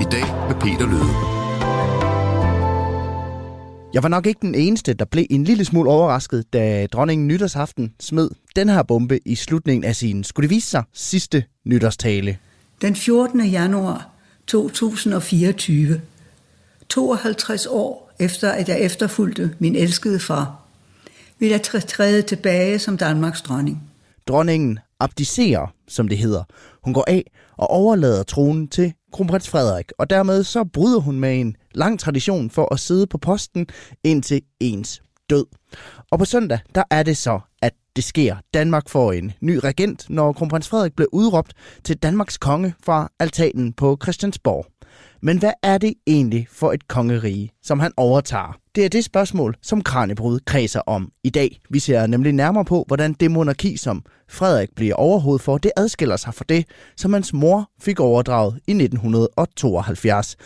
[0.00, 1.12] I dag med Peter Løde.
[3.94, 7.94] Jeg var nok ikke den eneste, der blev en lille smule overrasket, da dronningen nytårsaften
[8.00, 12.38] smed den her bombe i slutningen af sin, skulle det vise sig, sidste nytårstale.
[12.82, 13.46] Den 14.
[13.46, 14.08] januar
[14.46, 16.00] 2024,
[16.88, 20.57] 52 år efter at jeg efterfulgte min elskede far,
[21.38, 23.90] vil jeg træde tilbage som Danmarks dronning.
[24.28, 26.44] Dronningen abdicerer, som det hedder.
[26.84, 31.40] Hun går af og overlader tronen til kronprins Frederik, og dermed så bryder hun med
[31.40, 33.66] en lang tradition for at sidde på posten
[34.04, 35.46] indtil ens død.
[36.10, 38.36] Og på søndag, der er det så, at det sker.
[38.54, 41.52] Danmark får en ny regent, når kronprins Frederik blev udråbt
[41.84, 44.66] til Danmarks konge fra altanen på Christiansborg.
[45.22, 48.56] Men hvad er det egentlig for et kongerige, som han overtager?
[48.74, 51.60] Det er det spørgsmål, som Kranjebrud kredser om i dag.
[51.70, 56.16] Vi ser nemlig nærmere på, hvordan det monarki, som Frederik bliver overhovedet for, det adskiller
[56.16, 56.64] sig fra det,
[56.96, 60.36] som hans mor fik overdraget i 1972.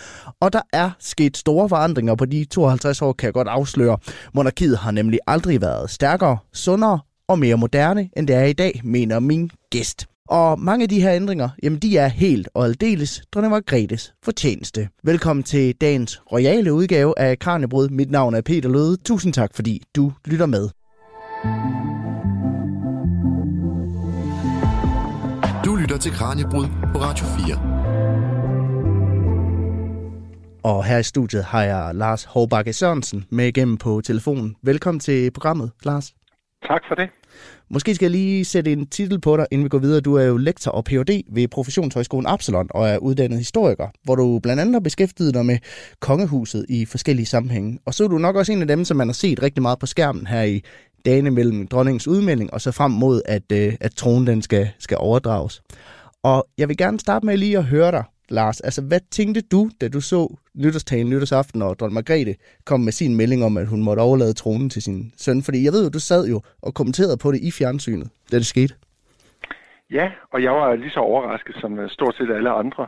[0.40, 3.98] Og der er sket store forandringer på de 52 år, kan jeg godt afsløre.
[4.34, 8.80] Monarkiet har nemlig aldrig været stærkere, sundere og mere moderne, end det er i dag,
[8.84, 10.06] mener min gæst.
[10.32, 14.88] Og mange af de her ændringer, jamen de er helt og aldeles dronning Margrethes fortjeneste.
[15.04, 17.88] Velkommen til dagens royale udgave af Kranjebrud.
[17.88, 18.96] Mit navn er Peter Løde.
[18.96, 20.68] Tusind tak, fordi du lytter med.
[25.64, 27.56] Du lytter til Kranjebrud på Radio 4.
[30.62, 34.56] Og her i studiet har jeg Lars Hårbakke Sørensen med igennem på telefonen.
[34.62, 36.12] Velkommen til programmet, Lars.
[36.68, 37.08] Tak for det.
[37.70, 40.00] Måske skal jeg lige sætte en titel på dig, inden vi går videre.
[40.00, 41.22] Du er jo lektor og Ph.D.
[41.32, 45.58] ved Professionshøjskolen Absalon og er uddannet historiker, hvor du blandt andet har beskæftiget dig med
[46.00, 47.78] kongehuset i forskellige sammenhænge.
[47.86, 49.78] Og så er du nok også en af dem, som man har set rigtig meget
[49.78, 50.62] på skærmen her i
[51.04, 54.96] dagene mellem dronningens udmelding og så frem mod, at, øh, at tronen den skal, skal
[55.00, 55.62] overdrages.
[56.22, 58.60] Og jeg vil gerne starte med lige at høre dig, Lars.
[58.60, 62.34] Altså, hvad tænkte du, da du så nytårstagen nytårsaften, og dronning Margrethe
[62.64, 65.42] kom med sin melding om, at hun måtte overlade tronen til sin søn?
[65.42, 68.46] Fordi jeg ved jo, du sad jo og kommenterede på det i fjernsynet, da det
[68.46, 68.74] skete.
[69.90, 72.86] Ja, og jeg var lige så overrasket som øh, stort set alle andre.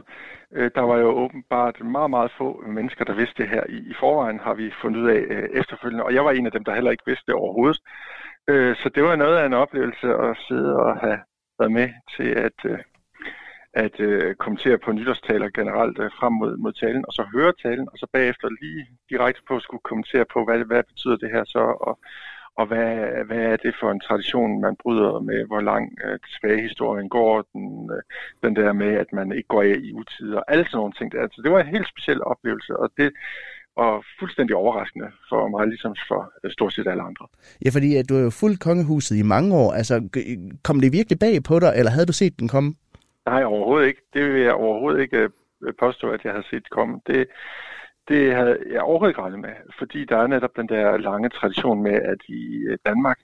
[0.53, 3.63] Øh, der var jo åbenbart meget, meget få mennesker, der vidste det her.
[3.69, 6.65] I, forvejen har vi fundet ud af øh, efterfølgende, og jeg var en af dem,
[6.65, 7.81] der heller ikke vidste det overhovedet.
[8.83, 11.19] Så det var noget af en oplevelse at sidde og have
[11.59, 12.59] været med til at
[13.75, 17.89] at øh, kommentere på nytårstaler generelt øh, frem mod, mod talen, og så høre talen,
[17.93, 21.45] og så bagefter lige direkte på at skulle kommentere på, hvad, hvad betyder det her
[21.45, 21.99] så, og,
[22.57, 22.89] og hvad,
[23.29, 27.45] hvad er det for en tradition, man bryder med, hvor lang øh, tilbage historien går,
[27.53, 28.03] den, øh,
[28.45, 31.15] den der med, at man ikke går af i utid, og alle sådan nogle ting.
[31.15, 33.13] Altså, det var en helt speciel oplevelse, og det
[33.77, 37.27] og fuldstændig overraskende for mig, ligesom for øh, stort set alle andre.
[37.65, 39.73] Ja, fordi at du er jo fulgt kongehuset i mange år.
[39.73, 39.95] Altså,
[40.63, 42.75] kom det virkelig bag på dig, eller havde du set den komme?
[43.27, 44.03] Nej, overhovedet ikke.
[44.15, 45.31] Det vil jeg overhovedet ikke
[45.63, 47.01] øh, påstå, at jeg har set komme.
[47.07, 47.27] Det,
[48.09, 51.83] det havde jeg overhovedet ikke regnet med, fordi der er netop den der lange tradition
[51.83, 53.21] med, at i øh, Danmark,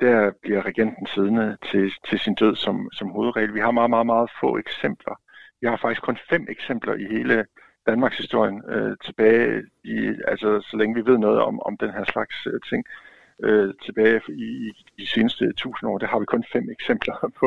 [0.00, 3.54] der bliver regenten siddende til, til sin død som, som hovedregel.
[3.54, 5.20] Vi har meget, meget, meget få eksempler.
[5.60, 7.46] Vi har faktisk kun fem eksempler i hele
[7.86, 12.04] Danmarks historien øh, tilbage, i, altså så længe vi ved noget om, om den her
[12.04, 13.05] slags øh, ting øh,
[13.44, 17.46] Øh, tilbage i, i de seneste tusind år, der har vi kun fem eksempler på,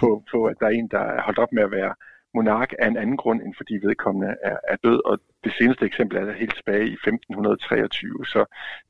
[0.00, 1.94] på, på, at der er en, der er holdt op med at være
[2.34, 5.00] monark af en anden grund, end fordi vedkommende er, er død.
[5.10, 8.40] Og det seneste eksempel er der helt tilbage i 1523, så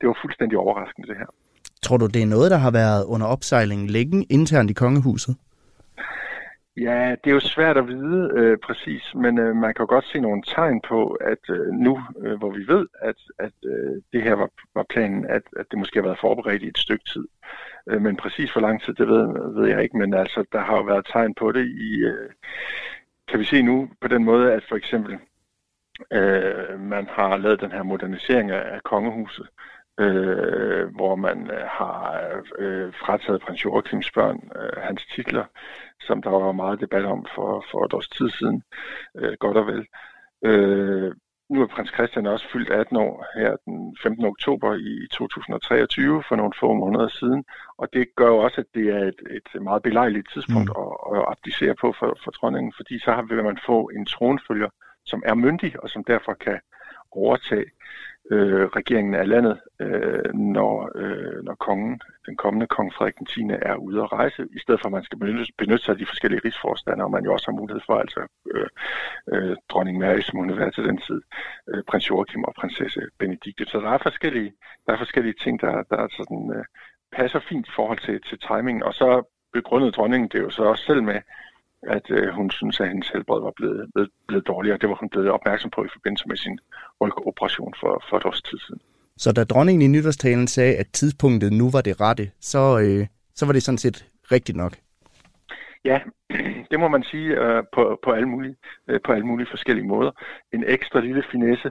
[0.00, 1.30] det var fuldstændig overraskende det her.
[1.82, 5.36] Tror du, det er noget, der har været under opsejling længe internt i kongehuset?
[6.80, 10.04] Ja, det er jo svært at vide øh, præcis, men øh, man kan jo godt
[10.04, 14.22] se nogle tegn på, at øh, nu, øh, hvor vi ved, at, at øh, det
[14.22, 17.28] her var, var planen, at, at det måske har været forberedt i et stykke tid.
[17.88, 20.76] Øh, men præcis hvor lang tid, det ved, ved jeg ikke, men altså, der har
[20.76, 22.30] jo været tegn på det i, øh,
[23.28, 25.18] kan vi se nu på den måde, at for eksempel
[26.12, 29.48] øh, man har lavet den her modernisering af, af kongehuset,
[30.00, 32.20] øh, hvor man øh, har
[32.58, 35.44] øh, frataget prins Joachims børn øh, hans titler,
[36.00, 38.62] som der var meget debat om for, for et års tid siden,
[39.16, 39.86] øh, godt og vel.
[40.44, 41.12] Øh,
[41.50, 44.24] nu er prins Christian også fyldt 18 år her den 15.
[44.24, 47.44] oktober i 2023 for nogle få måneder siden,
[47.78, 50.82] og det gør jo også, at det er et, et meget belejligt tidspunkt mm.
[50.82, 54.68] at, at abdicere på for, for dronningen, fordi så vil man få en tronfølger,
[55.04, 56.60] som er myndig og som derfor kan
[57.12, 57.66] overtage
[58.30, 63.40] øh, regeringen af landet, øh, når, øh, når kongen, den kommende kong Frederik den 10.
[63.62, 66.06] er ude at rejse, i stedet for at man skal benytte, benytte sig af de
[66.06, 68.20] forskellige rigsforstander, og man jo også har mulighed for, altså
[68.54, 68.68] øh,
[69.32, 71.20] øh, dronning Mary, som hun har været til den tid,
[71.68, 73.64] øh, prins Joachim og prinsesse Benedikte.
[73.66, 74.52] Så der er forskellige,
[74.86, 76.64] der er forskellige ting, der, der er sådan, øh,
[77.12, 79.08] passer fint i forhold til, til timingen, og så
[79.52, 81.20] begrundede dronningen det jo så også selv med,
[81.82, 84.78] at øh, hun synes, at hendes helbred var blevet, blevet, blevet dårligere.
[84.78, 86.58] Det var hun blevet opmærksom på i forbindelse med sin
[87.00, 88.80] rygoperation for, for et års tid siden.
[89.16, 93.46] Så da dronningen i nytårstalen sagde, at tidspunktet nu var det rette, så, øh, så
[93.46, 94.72] var det sådan set rigtigt nok?
[95.84, 96.00] Ja,
[96.70, 98.56] det må man sige øh, på, på, alle mulige,
[98.88, 100.10] øh, på alle mulige forskellige måder.
[100.52, 101.70] En ekstra lille finesse,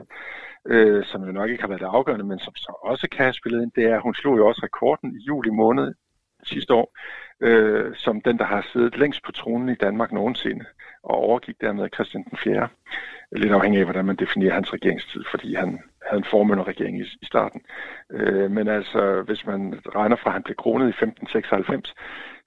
[0.66, 3.32] øh, som jo nok ikke har været det afgørende, men som så også kan have
[3.32, 5.94] spillet ind, det er, at hun slog jo også rekorden i juli måned
[6.42, 6.96] sidste år,
[7.40, 10.64] øh, som den, der har siddet længst på tronen i Danmark nogensinde,
[11.02, 12.68] og overgik dermed Christian den 4.
[13.32, 17.26] Lidt afhængig af, hvordan man definerer hans regeringstid, fordi han havde en formynderregering i, i
[17.26, 17.60] starten.
[18.12, 21.94] Øh, men altså, hvis man regner fra, at han blev kronet i 1596,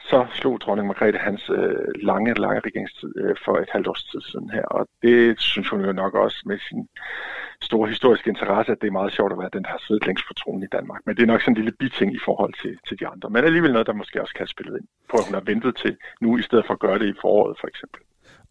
[0.09, 4.21] så slog dronning Margrethe hans øh, lange, lange regeringstid øh, for et halvt års tid
[4.21, 4.65] siden her.
[4.77, 6.87] Og det synes hun jo nok også med sin
[7.61, 10.25] store historiske interesse, at det er meget sjovt at være den, der har siddet længst
[10.27, 11.01] på tronen i Danmark.
[11.05, 13.29] Men det er nok sådan en lille biting i forhold til, til de andre.
[13.29, 15.97] Men alligevel noget, der måske også kan spillet ind på, at hun har ventet til
[16.21, 18.01] nu, i stedet for at gøre det i foråret for eksempel.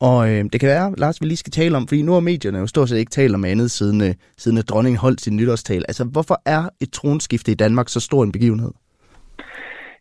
[0.01, 2.59] Og øh, det kan være, Lars, vi lige skal tale om, fordi nu har medierne
[2.59, 5.37] jo stort set ikke talt om andet, siden, øh, siden øh, at dronningen holdt sin
[5.37, 5.85] nytårstal.
[5.89, 8.73] Altså, hvorfor er et tronskifte i Danmark så stor en begivenhed?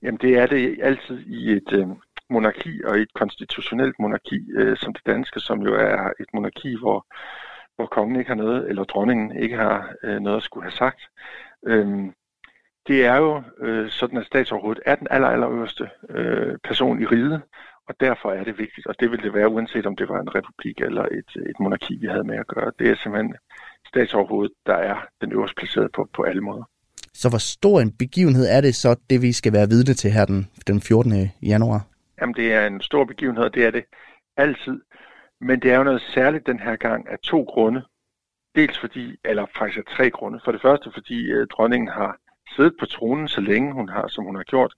[0.03, 1.87] Jamen, det er det altid i et øh,
[2.29, 7.05] monarki og et konstitutionelt monarki, øh, som det danske, som jo er et monarki, hvor,
[7.75, 11.01] hvor kongen ikke har noget, eller dronningen ikke har øh, noget at skulle have sagt.
[11.67, 12.13] Øhm,
[12.87, 17.05] det er jo øh, sådan, at statsoverhovedet er den aller, aller øverste øh, person i
[17.05, 17.41] riget,
[17.89, 20.35] og derfor er det vigtigt, og det vil det være, uanset om det var en
[20.35, 22.71] republik eller et, et monarki, vi havde med at gøre.
[22.79, 23.35] Det er simpelthen
[23.87, 26.63] statsoverhovedet, der er den øverste placeret på, på alle måder.
[27.13, 30.25] Så hvor stor en begivenhed er det så, det vi skal være vidne til her
[30.25, 31.31] den, den 14.
[31.41, 31.81] januar?
[32.21, 33.83] Jamen, det er en stor begivenhed, det er det
[34.37, 34.81] altid.
[35.41, 37.81] Men det er jo noget særligt den her gang af to grunde.
[38.55, 40.39] Dels fordi, eller faktisk af tre grunde.
[40.45, 42.17] For det første, fordi øh, dronningen har
[42.55, 44.73] siddet på tronen så længe, hun har, som hun har gjort.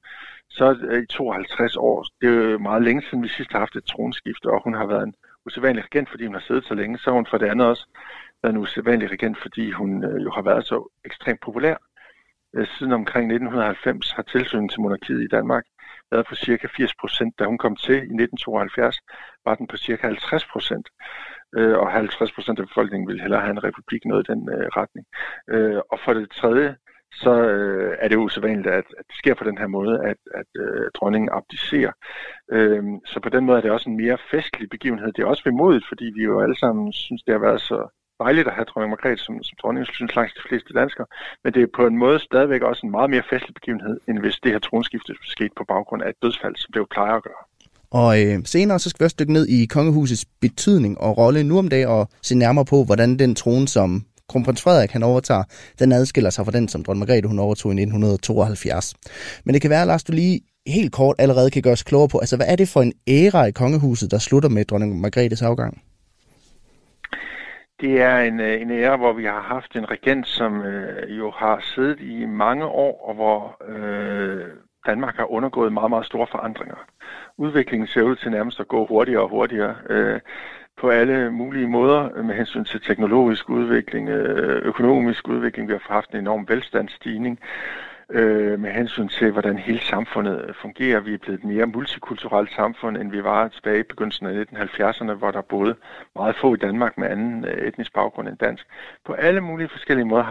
[0.58, 0.66] Så
[1.04, 4.46] i 52 år, det er jo meget længe siden vi sidst har haft et tronskifte,
[4.46, 5.16] og hun har været en
[5.46, 6.98] usædvanlig regent, fordi hun har siddet så længe.
[6.98, 7.86] Så har hun for det andet også
[8.44, 11.78] været en usædvanlig regent, fordi hun øh, jo har været så ekstremt populær.
[12.56, 15.64] Øh, siden omkring 1990 har tilsynet til monarkiet i Danmark
[16.12, 17.40] været på cirka 80 procent.
[17.40, 18.98] Da hun kom til i 1972,
[19.46, 20.88] var den på cirka 50 procent.
[21.58, 24.68] Øh, og 50 procent af befolkningen ville hellere have en republik, noget i den øh,
[24.80, 25.06] retning.
[25.54, 26.76] Øh, og for det tredje,
[27.14, 30.18] så øh, er det jo usædvanligt, at, at det sker på den her måde, at,
[30.34, 31.92] at øh, dronningen abdicerer.
[32.52, 35.12] Øh, så på den måde er det også en mere festlig begivenhed.
[35.14, 37.80] Det er også vemodigt, fordi vi jo alle sammen synes, det har været så
[38.24, 41.08] dejligt at have dronning Margrethe som, som dronning, synes langt de fleste danskere.
[41.44, 44.40] Men det er på en måde stadigvæk også en meget mere festlig begivenhed, end hvis
[44.44, 47.44] det her tronskifte skete på baggrund af et dødsfald, som det jo plejer at gøre.
[47.92, 51.58] Og øh, senere så skal vi også dykke ned i kongehusets betydning og rolle nu
[51.58, 55.44] om dagen og se nærmere på, hvordan den trone, som kronprins Frederik han overtager,
[55.80, 58.96] den adskiller sig fra den, som dronning Margrethe hun overtog i 1972.
[59.46, 62.18] Men det kan være, Lars, du lige helt kort allerede kan gøre os klogere på,
[62.18, 65.82] altså hvad er det for en æra i kongehuset, der slutter med dronning Margrethes afgang?
[67.82, 71.32] Det er en, øh, en ære, hvor vi har haft en regent, som øh, jo
[71.32, 74.46] har siddet i mange år, og hvor øh,
[74.86, 76.76] Danmark har undergået meget, meget store forandringer.
[77.38, 80.20] Udviklingen ser ud til nærmest at gå hurtigere og hurtigere øh,
[80.82, 85.68] på alle mulige måder med hensyn til teknologisk udvikling, øh, økonomisk udvikling.
[85.68, 87.40] Vi har haft en enorm velstandsstigning
[88.10, 91.00] øh, med hensyn til, hvordan hele samfundet fungerer.
[91.00, 95.14] Vi er blevet et mere multikulturelt samfund, end vi var tilbage i begyndelsen af 1970'erne,
[95.14, 95.76] hvor der boede
[96.16, 98.68] meget få i Danmark med anden øh, etnisk baggrund end dansk.
[99.06, 100.24] På alle mulige forskellige måder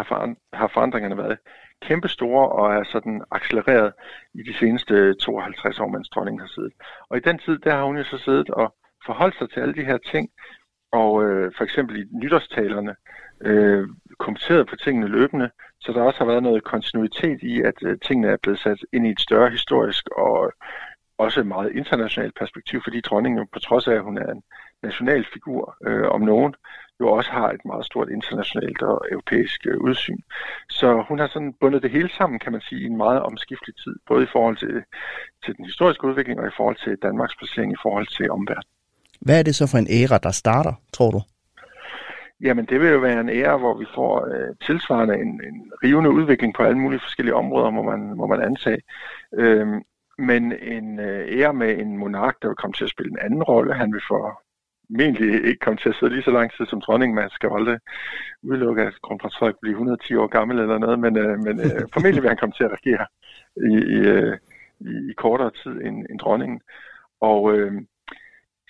[0.53, 1.39] har, forandringerne været
[1.83, 3.93] kæmpestore og er sådan accelereret
[4.35, 6.73] i de seneste 52 år, mens dronningen har siddet.
[7.11, 8.75] Og i den tid, der har hun jo så siddet og
[9.07, 10.31] forholdt sig til alle de her ting,
[10.93, 12.97] og øh, for eksempel i nytårstalerne
[13.41, 13.89] øh,
[14.19, 18.29] kommenteret på tingene løbende, så der også har været noget kontinuitet i, at øh, tingene
[18.29, 20.53] er blevet sat ind i et større historisk og
[21.19, 24.43] også et meget internationalt perspektiv, fordi dronningen på trods af, at hun er en
[24.83, 26.55] national figur øh, om nogen,
[27.01, 30.21] jo også har et meget stort internationalt og europæisk øh, udsyn.
[30.71, 33.77] Så hun har sådan bundet det hele sammen, kan man sige, i en meget omskiftelig
[33.77, 34.83] tid, både i forhold til,
[35.45, 38.80] til den historiske udvikling og i forhold til Danmarks placering i forhold til omverdenen.
[39.21, 41.21] Hvad er det så for en æra, der starter, tror du?
[42.41, 46.11] Jamen, det vil jo være en æra, hvor vi får øh, tilsvarende en, en rivende
[46.11, 48.81] udvikling på alle mulige forskellige områder, må man, må man antage.
[49.35, 49.83] Øhm,
[50.19, 53.43] men en øh, ære med en monark, der vil komme til at spille en anden
[53.43, 53.75] rolle.
[53.75, 54.33] Han vil få
[54.91, 57.15] formentlig ikke komme til at sidde lige så lang tid som dronning.
[57.15, 57.79] Man skal aldrig
[58.43, 62.23] udelukke, at kronprins Frederik bliver 110 år gammel eller noget, men, øh, men øh, formentlig
[62.23, 63.07] vil han komme til at regere
[63.71, 64.39] i, i, øh,
[64.81, 66.61] i, i kortere tid end, end dronningen.
[67.21, 67.73] Og øh,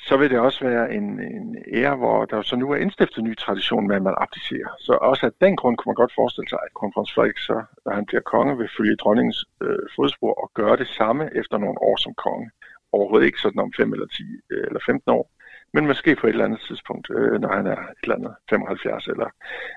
[0.06, 3.24] så vil det også være en, en ære, hvor der så nu er indstiftet en
[3.24, 4.68] ny tradition med, at man abdicerer.
[4.78, 7.92] Så også af den grund kunne man godt forestille sig, at kronprins Frederik, så, når
[7.92, 11.96] han bliver konge, vil følge dronningens øh, fodspor og gøre det samme efter nogle år
[11.96, 12.50] som konge.
[12.92, 15.30] Overhovedet ikke sådan om 5 eller 10 øh, eller 15 år,
[15.72, 19.06] men måske på et eller andet tidspunkt, øh, når han er et eller andet 75
[19.06, 19.28] eller,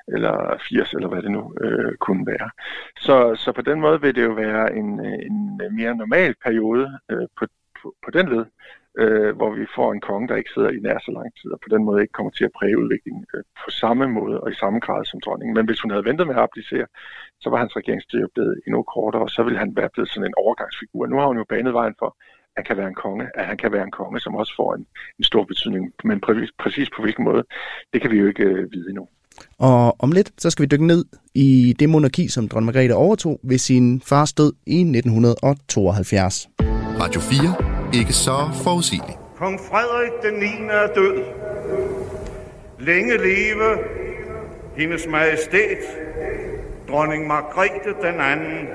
[0.08, 2.50] eller 80, eller hvad det nu øh, kunne være.
[3.00, 7.28] Så, så på den måde vil det jo være en, en mere normal periode øh,
[7.38, 7.46] på,
[7.82, 8.46] på, på den led,
[9.02, 11.60] øh, hvor vi får en konge, der ikke sidder i nær så lang tid, og
[11.64, 14.60] på den måde ikke kommer til at præge udviklingen øh, på samme måde og i
[14.62, 15.56] samme grad som dronningen.
[15.58, 16.86] Men hvis hun havde ventet med at applicere,
[17.42, 20.28] så var hans regeringstid jo blevet endnu kortere, og så ville han være blevet sådan
[20.28, 21.06] en overgangsfigur.
[21.06, 23.58] Nu har hun jo banet vejen for, at han kan være en konge, at han
[23.58, 24.86] kan være en konge, som også får en,
[25.20, 25.84] en stor betydning.
[26.04, 27.44] Men præcis, præcis på hvilken måde,
[27.94, 29.08] det kan vi jo ikke øh, vide endnu.
[29.60, 33.40] Og om lidt, så skal vi dykke ned i det monarki, som dronning Margrethe overtog
[33.44, 36.50] ved sin fars død i 1972.
[37.00, 37.63] Radio 4
[37.94, 39.18] ikke så forudsigeligt.
[39.38, 40.46] Kong Frederik den 9.
[40.70, 41.24] er død.
[42.80, 43.78] Længe leve
[44.78, 45.84] hendes majestæt,
[46.90, 48.68] dronning Margrethe den anden.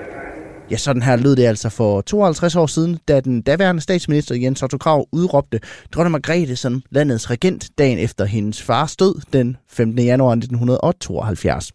[0.70, 4.62] Ja, sådan her lød det altså for 52 år siden, da den daværende statsminister Jens
[4.62, 5.60] Otto Krav udråbte
[5.92, 9.98] dronning Margrethe som landets regent dagen efter hendes fars død den 15.
[9.98, 11.72] januar 1972.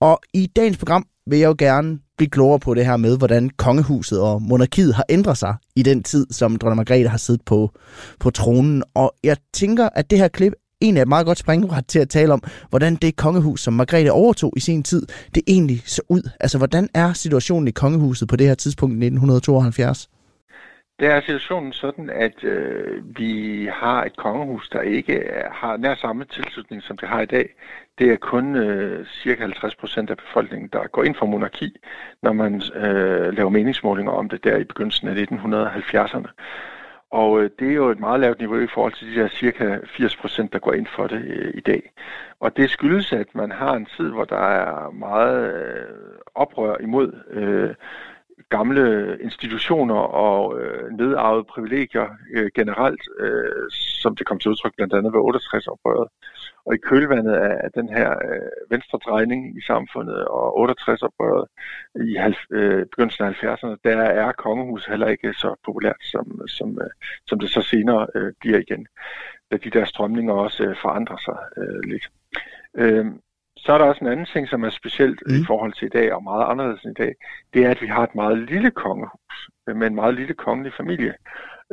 [0.00, 3.50] Og i dagens program vil jeg jo gerne blive klogere på det her med, hvordan
[3.56, 7.70] kongehuset og monarkiet har ændret sig i den tid, som dronning Margrethe har siddet på,
[8.20, 8.82] på tronen.
[8.94, 12.08] Og jeg tænker, at det her klip egentlig er et meget godt springbræt til at
[12.08, 16.30] tale om, hvordan det kongehus, som Margrethe overtog i sin tid, det egentlig så ud.
[16.40, 20.08] Altså, hvordan er situationen i kongehuset på det her tidspunkt i 1972?
[21.00, 26.24] Der er situationen sådan, at øh, vi har et kongehus, der ikke har nær samme
[26.24, 27.54] tilslutning, som det har i dag.
[27.98, 31.76] Det er kun øh, cirka 50 procent af befolkningen, der går ind for monarki,
[32.22, 36.28] når man øh, laver meningsmålinger om det der i begyndelsen af 1970'erne.
[37.10, 39.78] Og øh, det er jo et meget lavt niveau i forhold til de der cirka
[39.86, 41.92] 80 procent, der går ind for det øh, i dag.
[42.40, 45.86] Og det skyldes, at man har en tid, hvor der er meget øh,
[46.34, 47.74] oprør imod øh,
[48.48, 53.70] gamle institutioner og øh, nedarvede privilegier øh, generelt, øh,
[54.02, 56.08] som det kom til udtryk blandt andet ved 68-oprøret.
[56.66, 61.46] Og i kølvandet af, den her øh, venstredrejning i samfundet og 68-oprøret
[61.94, 62.10] i
[62.50, 66.90] øh, begyndelsen af 70'erne, der er kongehus heller ikke så populært, som, som, øh,
[67.26, 68.86] som det så senere øh, bliver igen.
[69.50, 72.08] Da de der strømninger også øh, forandrer sig øh, lidt.
[72.74, 73.06] Øh,
[73.56, 75.34] så er der også en anden ting, som er specielt mm.
[75.34, 77.14] i forhold til i dag, og meget anderledes end i dag.
[77.54, 80.72] Det er, at vi har et meget lille kongehus øh, med en meget lille kongelig
[80.76, 81.14] familie.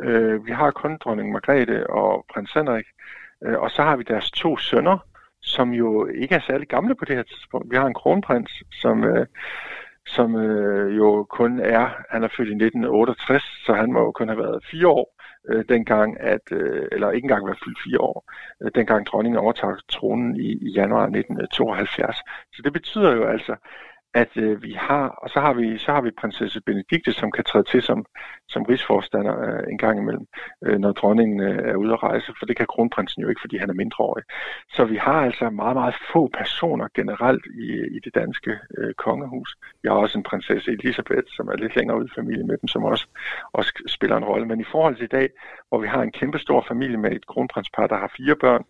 [0.00, 2.86] Øh, vi har kun dronning Margrethe og prins Henrik,
[3.44, 4.98] øh, og så har vi deres to sønner,
[5.42, 7.70] som jo ikke er særlig gamle på det her tidspunkt.
[7.70, 9.26] Vi har en kronprins, som, øh,
[10.06, 14.28] som øh, jo kun er, han er født i 1968, så han må jo kun
[14.28, 15.13] have været fire år
[15.48, 18.32] øh, dengang, at, øh, eller ikke engang var fyldt fire år,
[18.62, 22.16] øh, dengang dronningen overtog tronen i, i januar 1972.
[22.54, 23.56] Så det betyder jo altså,
[24.14, 27.44] at øh, vi har, og så har vi, så har vi prinsesse Benedikte, som kan
[27.44, 28.04] træde til som,
[28.48, 30.26] som rigsforstander øh, en gang imellem,
[30.64, 33.56] øh, når dronningen øh, er ude at rejse, for det kan kronprinsen jo ikke, fordi
[33.56, 34.24] han er mindreårig.
[34.68, 39.56] Så vi har altså meget, meget få personer generelt i, i det danske øh, kongehus.
[39.82, 42.68] Vi har også en prinsesse Elisabeth, som er lidt længere ude i familie med dem,
[42.68, 43.06] som også,
[43.52, 44.46] også spiller en rolle.
[44.46, 45.28] Men i forhold til i dag,
[45.68, 48.64] hvor vi har en kæmpe stor familie med et kronprinspar, der har fire børn,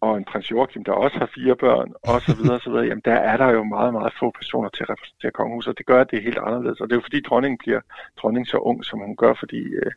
[0.00, 2.86] og en prins Joachim, der også har fire børn, og så videre, og så videre,
[2.86, 5.86] jamen der er der jo meget, meget få personer til at repræsentere kongehuset, og det
[5.86, 6.80] gør, at det er helt anderledes.
[6.80, 7.80] Og det er jo fordi dronningen bliver
[8.20, 9.92] dronning så ung, som hun gør, fordi øh,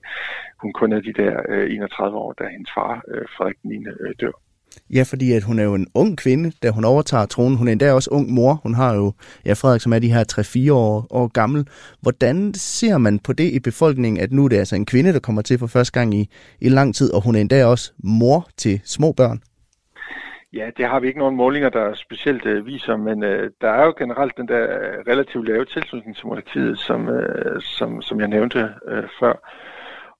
[0.61, 3.75] hun kun er de der øh, 31 år, da hendes far, øh, Frederik 9.
[3.75, 4.35] Øh, dør.
[4.93, 7.57] Ja, fordi at hun er jo en ung kvinde, da hun overtager tronen.
[7.57, 8.53] Hun er endda også ung mor.
[8.63, 9.13] Hun har jo,
[9.45, 10.23] ja, Frederik, som er de her
[10.69, 11.67] 3-4 år, år gammel.
[12.01, 15.19] Hvordan ser man på det i befolkningen, at nu er det altså en kvinde, der
[15.19, 16.29] kommer til for første gang i,
[16.59, 19.41] i lang tid, og hun er endda også mor til små børn?
[20.53, 23.85] Ja, det har vi ikke nogen målinger, der specielt øh, viser, men øh, der er
[23.85, 28.27] jo generelt den der øh, relativt lave tilslutning til monarkiet, som, øh, som, som jeg
[28.27, 29.33] nævnte øh, før.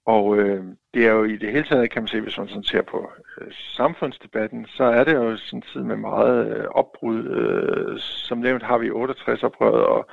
[0.06, 2.64] Og øh, det er jo i det hele taget, kan man se, hvis man sådan
[2.64, 3.12] ser på
[3.42, 7.26] øh, samfundsdebatten, så er det jo sådan tid med meget øh, opbrud.
[7.26, 10.10] Øh, som nævnt har vi 68-oprøret, og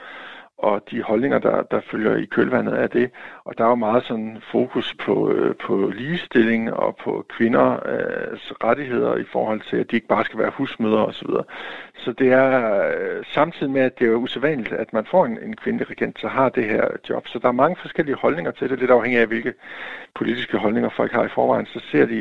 [0.59, 3.11] og de holdninger, der, der følger i kølvandet af det.
[3.45, 8.39] Og der er jo meget sådan fokus på, øh, på ligestilling og på kvinders øh,
[8.65, 11.27] rettigheder i forhold til, at de ikke bare skal være husmødre osv.
[11.27, 11.43] Så,
[11.97, 15.57] så det er øh, samtidig med, at det er usædvanligt, at man får en, en
[15.57, 17.29] kvindelig regent, så har det her job.
[17.29, 19.55] Så der er mange forskellige holdninger til det, lidt afhængig af, hvilke
[20.15, 21.67] politiske holdninger folk har i forvejen.
[21.67, 22.21] Så ser de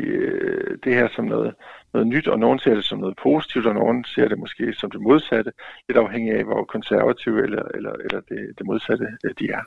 [0.84, 1.54] det her som noget,
[1.94, 4.90] noget nyt, og nogen ser det som noget positivt, og nogen ser det måske som
[4.90, 5.52] det modsatte,
[5.88, 9.62] lidt afhængig af, hvor konservative eller, eller, eller det, det modsatte øh, de er.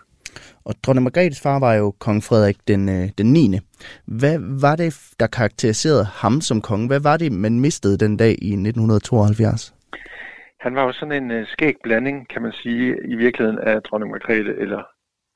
[0.66, 3.60] Og dronning Margrethes far var jo kong Frederik den, øh, den 9.
[4.06, 6.88] Hvad var det, der karakteriserede ham som konge?
[6.88, 9.74] Hvad var det, man mistede den dag i 1972?
[10.60, 14.12] Han var jo sådan en uh, skæg blanding, kan man sige, i virkeligheden af dronning
[14.12, 14.84] Margrethe eller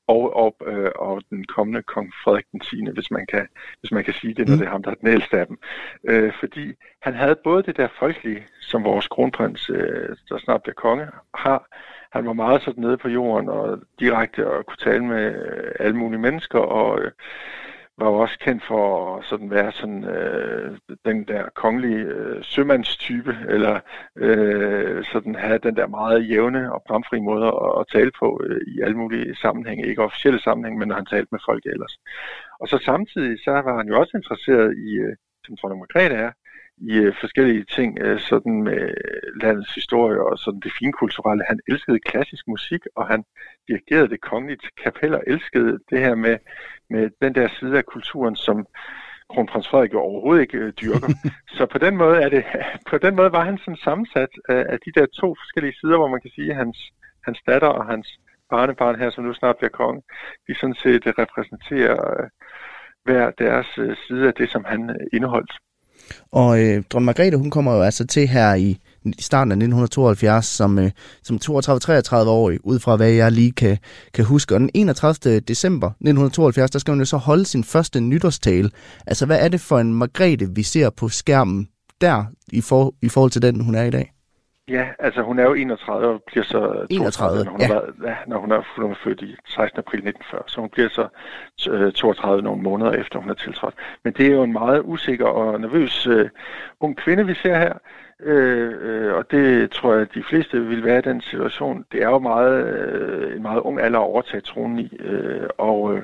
[0.06, 3.48] og, og, øh, og den kommende kong Frederik den 10., hvis man kan,
[3.80, 4.58] hvis man kan sige det, når mm.
[4.58, 5.58] det er ham, der er den ældste af dem.
[6.04, 10.74] Øh, fordi han havde både det der folkelige, som vores kronprins, øh, der snart bliver
[10.74, 11.68] konge, har.
[12.12, 15.96] Han var meget sådan nede på jorden og direkte og kunne tale med øh, alle
[15.96, 17.10] mulige mennesker, og øh,
[17.98, 23.36] var jo også kendt for at sådan være sådan øh, den der kongelige øh, sømandstype,
[23.48, 23.80] eller
[24.16, 28.60] øh, sådan have den der meget jævne og bramfri måde at, at tale på øh,
[28.66, 31.98] i alle mulige sammenhænge, ikke officielle sammenhænge, men når han talte med folk ellers.
[32.60, 36.32] Og så samtidig så var han jo også interesseret i, øh, som Trondheim Margrethe er,
[36.78, 38.94] i øh, forskellige ting, øh, sådan med
[39.42, 41.44] landets historie og sådan det finkulturelle.
[41.48, 43.24] Han elskede klassisk musik, og han
[43.68, 46.36] dirigerede det kongelige kapel og elskede det her med,
[46.90, 48.66] med den der side af kulturen, som
[49.30, 51.08] kronprins Frederik jo overhovedet ikke øh, dyrker.
[51.56, 52.44] Så på den måde er det,
[52.90, 56.08] på den måde var han sådan sammensat af, af de der to forskellige sider, hvor
[56.08, 56.78] man kan sige, at hans,
[57.24, 58.08] hans datter og hans
[58.50, 60.02] barnebarn her, som nu snart bliver konge,
[60.48, 62.28] de sådan set repræsenterer øh,
[63.04, 65.52] hver deres øh, side af det, som han øh, indeholdt.
[66.32, 70.46] Og øh, dronning Margrethe, hun kommer jo altså til her i, i starten af 1972
[70.46, 70.90] som, øh,
[71.22, 73.78] som 32-33-årig, ud fra hvad jeg lige kan,
[74.14, 74.54] kan huske.
[74.54, 75.40] Og den 31.
[75.40, 78.70] december 1972, der skal hun jo så holde sin første nytårstale.
[79.06, 81.68] Altså, hvad er det for en Margrethe, vi ser på skærmen
[82.00, 84.15] der i, for, i forhold til den, hun er i dag?
[84.68, 87.68] Ja, altså hun er jo 31 og bliver så 31, når hun, ja.
[87.68, 89.78] været, ja, når hun er, hun er født i 16.
[89.78, 91.08] april 1940, så hun bliver så
[91.70, 93.74] øh, 32 nogle måneder efter hun er tiltrådt.
[94.04, 96.28] Men det er jo en meget usikker og nervøs øh,
[96.80, 97.72] ung kvinde, vi ser her,
[98.20, 101.84] øh, øh, og det tror jeg, at de fleste vil være i den situation.
[101.92, 105.94] Det er jo meget, øh, en meget ung alder at overtage tronen i, øh, og
[105.94, 106.02] øh,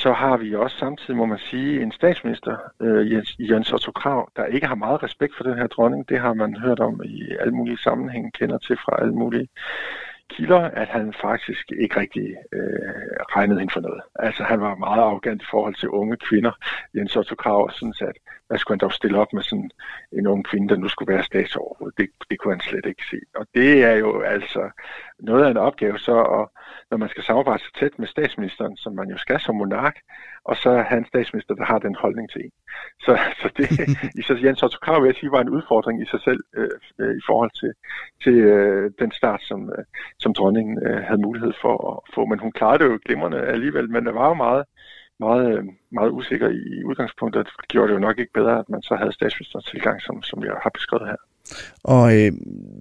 [0.00, 4.30] så har vi også samtidig, må man sige, en statsminister, øh, Jens, Jens Otto Krav,
[4.36, 6.08] der ikke har meget respekt for den her dronning.
[6.08, 9.48] Det har man hørt om i alle mulige sammenhænge, kender til fra alle mulige
[10.30, 14.02] kilder, at han faktisk ikke rigtig øh, regnede hende for noget.
[14.14, 16.52] Altså han var meget arrogant i forhold til unge kvinder.
[16.94, 19.70] Jens Otto Krav synes, at hvad skulle han dog stille op med sådan
[20.12, 21.92] en ung kvinde, der nu skulle være statsoverhoved?
[21.98, 23.16] Det, det kunne han slet ikke se.
[23.34, 24.70] Og det er jo altså
[25.18, 26.48] noget af en opgave så, at,
[26.90, 29.96] når man skal samarbejde så tæt med statsministeren, som man jo skal som monark,
[30.44, 32.52] og så have en statsminister, der har den holdning til en.
[33.04, 33.66] Så, så det,
[34.18, 36.70] i så Jens Otto Krav vil jeg sige, var en udfordring i sig selv øh,
[36.98, 37.72] øh, i forhold til,
[38.24, 39.84] til øh, den start, som, øh,
[40.18, 42.24] som dronningen øh, havde mulighed for at få.
[42.24, 44.64] Men hun klarede det jo glimrende alligevel, men der var jo meget,
[45.20, 47.46] meget, øh, meget usikker i udgangspunktet.
[47.46, 50.44] Det gjorde det jo nok ikke bedre, at man så havde statsministerens tilgang, som, som
[50.44, 51.29] jeg har beskrevet her.
[51.84, 52.32] Og øh,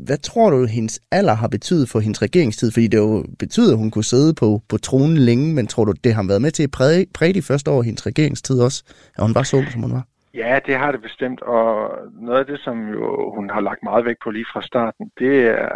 [0.05, 2.71] hvad tror du, hendes alder har betydet for hendes regeringstid?
[2.71, 5.93] Fordi det jo betyder, at hun kunne sidde på, på tronen længe, men tror du,
[6.03, 8.84] det har været med til at præge, præge de første år af hendes regeringstid også,
[9.17, 10.03] at hun var så som hun var?
[10.34, 14.05] Ja, det har det bestemt, og noget af det, som jo hun har lagt meget
[14.05, 15.69] vægt på lige fra starten, det er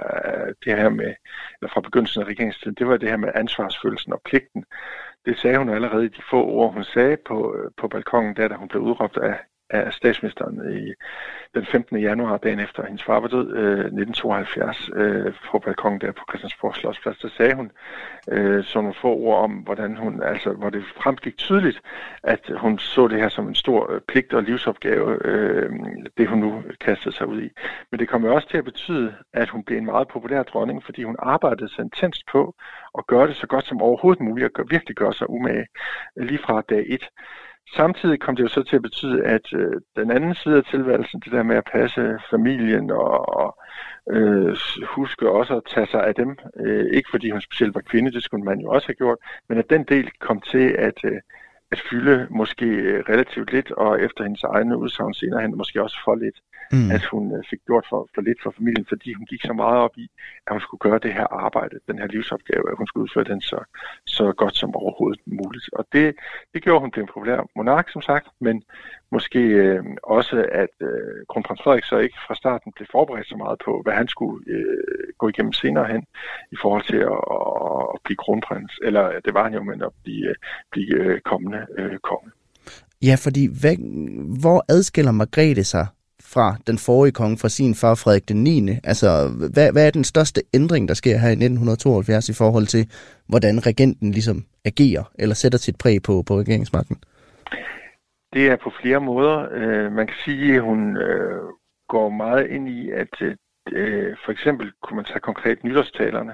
[0.66, 1.14] det her med,
[1.58, 4.66] eller fra begyndelsen af regeringstiden, det var det her med ansvarsfølelsen og pligten.
[5.26, 8.48] Det sagde hun allerede i de få ord, hun sagde på, øh, på balkongen, der
[8.48, 9.36] da hun blev udråbt af,
[9.74, 10.94] af statsministeren i
[11.56, 12.00] den 15.
[12.00, 16.76] januar, dagen efter hendes far var død, øh, 1972, øh, på balkongen der på Christiansborg
[16.76, 17.72] Slottsplads, der sagde hun
[18.32, 21.82] øh, sådan nogle få ord om, hvordan hun, altså, hvor det fremgik tydeligt,
[22.24, 25.70] at hun så det her som en stor øh, pligt og livsopgave, øh,
[26.18, 27.50] det hun nu kastede sig ud i.
[27.92, 31.04] Men det kommer også til at betyde, at hun blev en meget populær dronning, fordi
[31.04, 32.56] hun arbejdede så intenst på
[32.98, 35.66] at gøre det så godt som overhovedet muligt, og virkelig gøre sig umage
[36.18, 37.10] lige fra dag 1.
[37.76, 41.20] Samtidig kom det jo så til at betyde, at øh, den anden side af tilværelsen,
[41.20, 43.58] det der med at passe familien og, og
[44.12, 48.12] øh, huske også at tage sig af dem, øh, ikke fordi hun specielt var kvinde,
[48.12, 49.18] det skulle man jo også have gjort,
[49.50, 51.22] men at den del kom til at, øh,
[51.74, 52.66] at fylde måske
[53.12, 56.38] relativt lidt, og efter hendes egne udsagn senere hen måske også for lidt
[56.72, 56.92] mm.
[56.92, 59.80] at hun øh, fik gjort for, for lidt for familien, fordi hun gik så meget
[59.86, 60.06] op i,
[60.48, 63.42] at hun skulle gøre det her arbejde, den her livsopgave, at hun skulle udføre den
[63.42, 63.60] så,
[64.06, 65.70] så godt som overhovedet muligt.
[65.74, 66.16] Og det,
[66.54, 68.64] det gjorde hun til en populær monark, som sagt, men
[69.16, 73.58] måske øh, også, at øh, kronprins Frederik så ikke fra starten blev forberedt så meget
[73.66, 76.04] på, hvad han skulle øh, gå igennem senere hen,
[76.56, 79.94] i forhold til at, at, at blive kronprins, eller det var han jo, men at
[80.04, 80.36] blive, øh,
[80.72, 82.30] blive øh, kommende øh, konge.
[83.02, 83.76] Ja, fordi hvad,
[84.42, 85.88] hvor adskiller Margrethe sig
[86.34, 88.70] fra den forrige konge, fra sin far Frederik den 9.
[88.84, 92.90] Altså, hvad, hvad er den største ændring, der sker her i 1972 i forhold til,
[93.28, 96.98] hvordan regenten ligesom agerer, eller sætter sit præg på, på regeringsmagten?
[98.34, 99.48] Det er på flere måder.
[99.52, 101.42] Øh, man kan sige, at hun øh,
[101.88, 103.22] går meget ind i, at
[103.72, 106.34] øh, for eksempel kunne man tage konkret nytårstalerne.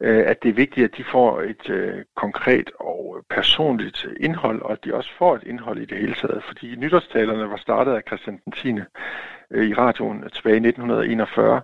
[0.00, 4.72] øh, at det er vigtigt, at de får et øh, konkret og personligt indhold, og
[4.72, 6.44] at de også får et indhold i det hele taget.
[6.44, 8.74] Fordi nytårstalerne var startet af Christian 10.
[9.50, 11.60] Øh, i radioen tilbage i 1941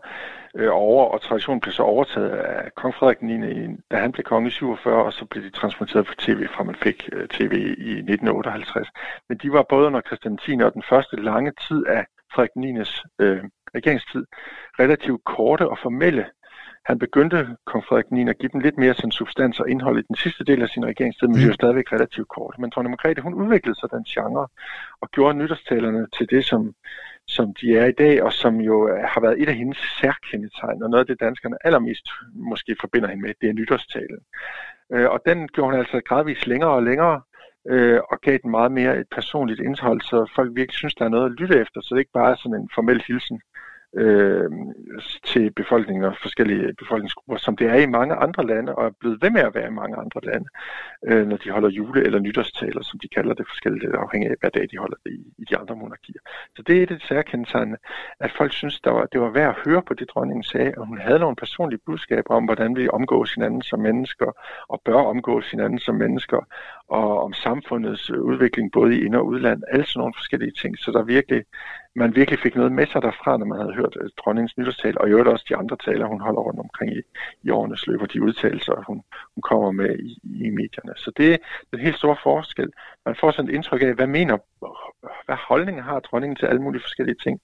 [0.57, 3.77] øh, over, og traditionen blev så overtaget af kong Frederik 9.
[3.91, 6.75] da han blev konge i 47, og så blev de transporteret på tv, fra man
[6.75, 8.89] fik øh, tv i 1958.
[9.29, 10.63] Men de var både under Christian 10.
[10.63, 12.79] og den første lange tid af Frederik 9.
[13.19, 14.25] Øh, regeringstid
[14.79, 16.25] relativt korte og formelle
[16.85, 20.07] han begyndte, kong Frederik 9, at give dem lidt mere sådan substans og indhold i
[20.09, 21.63] den sidste del af sin regeringstid, men det er jo mm.
[21.63, 22.55] stadigvæk relativt kort.
[22.59, 24.49] Men dronning Margrethe, hun udviklede sig den genre
[25.01, 26.75] og gjorde nytårstalerne til det, som,
[27.37, 30.83] som de er i dag, og som jo øh, har været et af hendes særkendetegn,
[30.83, 34.21] og noget af det danskerne allermest øh, måske forbinder hende med, det er nytårstalen.
[34.93, 37.21] Øh, og den gjorde hun altså gradvist længere og længere,
[37.73, 41.15] øh, og gav den meget mere et personligt indhold, så folk virkelig synes, der er
[41.15, 43.41] noget at lytte efter, så det ikke bare er sådan en formel hilsen
[43.97, 44.51] øh,
[45.25, 49.31] til befolkningen forskellige befolkningsgrupper, som det er i mange andre lande, og er blevet ved
[49.31, 50.49] med at være i mange andre lande,
[51.09, 54.51] øh, når de holder jule- eller nytårstaler, som de kalder det forskelligt, afhængig af, hvad
[54.51, 56.21] dag de holder det i, i de andre monarkier.
[56.57, 57.79] Så det er det særkendetegnende,
[58.21, 60.87] at folk synes, der var, det var værd at høre på det, dronningen sagde, og
[60.87, 64.31] hun havde nogle personlige budskaber om, hvordan vi omgås hinanden som mennesker,
[64.69, 66.41] og bør omgås hinanden som mennesker,
[66.89, 70.79] og om samfundets udvikling både i ind- og udland, alle sådan nogle forskellige ting.
[70.79, 71.45] Så der virkelig
[71.95, 75.09] man virkelig fik noget med sig derfra, når man havde hørt øh, dronningens nytårstal, og
[75.09, 77.01] i øvrigt også de andre taler, hun holder rundt omkring i,
[77.43, 79.03] i årenes løb, og de udtalelser, hun,
[79.35, 80.93] hun kommer med i, i medierne.
[80.97, 81.37] Så det er
[81.71, 82.71] den helt store forskel.
[83.07, 84.39] Man får sådan et indtryk af, hvad mener,
[85.27, 87.41] hvad holdninger har dronningen til alle mulige forskellige ting,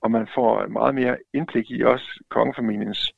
[0.00, 3.12] og man får meget mere indblik i også kongefamiliens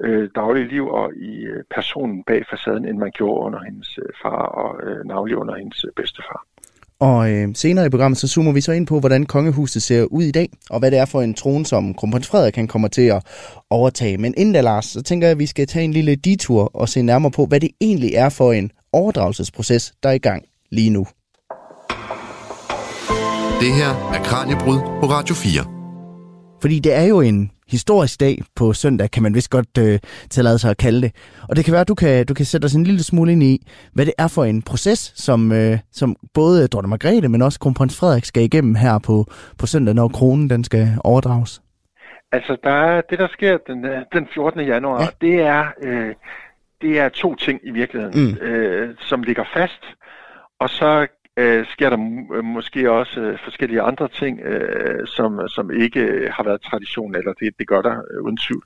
[0.00, 4.08] øh, daglige liv og i øh, personen bag facaden, end man gjorde under hendes øh,
[4.22, 6.46] far og øh, navnlig under hendes øh, bedstefar.
[7.04, 10.22] Og øh, senere i programmet, så zoomer vi så ind på, hvordan kongehuset ser ud
[10.22, 13.02] i dag, og hvad det er for en trone, som kronprins Frederik kan komme til
[13.02, 13.22] at
[13.70, 14.18] overtage.
[14.18, 16.88] Men inden da, Lars, så tænker jeg, at vi skal tage en lille detur og
[16.88, 20.90] se nærmere på, hvad det egentlig er for en overdragelsesproces, der er i gang lige
[20.90, 21.06] nu.
[23.60, 25.73] Det her er Kranjebrud på Radio 4.
[26.64, 29.98] Fordi det er jo en historisk dag på søndag, kan man vist godt øh,
[30.30, 31.12] tillade sig at kalde det.
[31.48, 33.42] Og det kan være, at du kan, du kan sætte os en lille smule ind
[33.42, 37.60] i, hvad det er for en proces, som, øh, som både dronning Margrethe, men også
[37.60, 39.24] kronprins Frederik skal igennem her på,
[39.58, 41.62] på søndag, når kronen den skal overdrages.
[42.32, 44.60] Altså, der er, det der sker den, øh, den 14.
[44.60, 45.08] januar, ja.
[45.20, 46.14] det, er, øh,
[46.80, 48.46] det er to ting i virkeligheden, mm.
[48.46, 49.82] øh, som ligger fast.
[50.60, 51.98] Og så øh, sker der
[52.34, 57.32] øh, måske også øh, forskellige andre ting, øh, som, som ikke har været tradition, eller
[57.32, 58.64] det, det gør der øh, uden tvivl.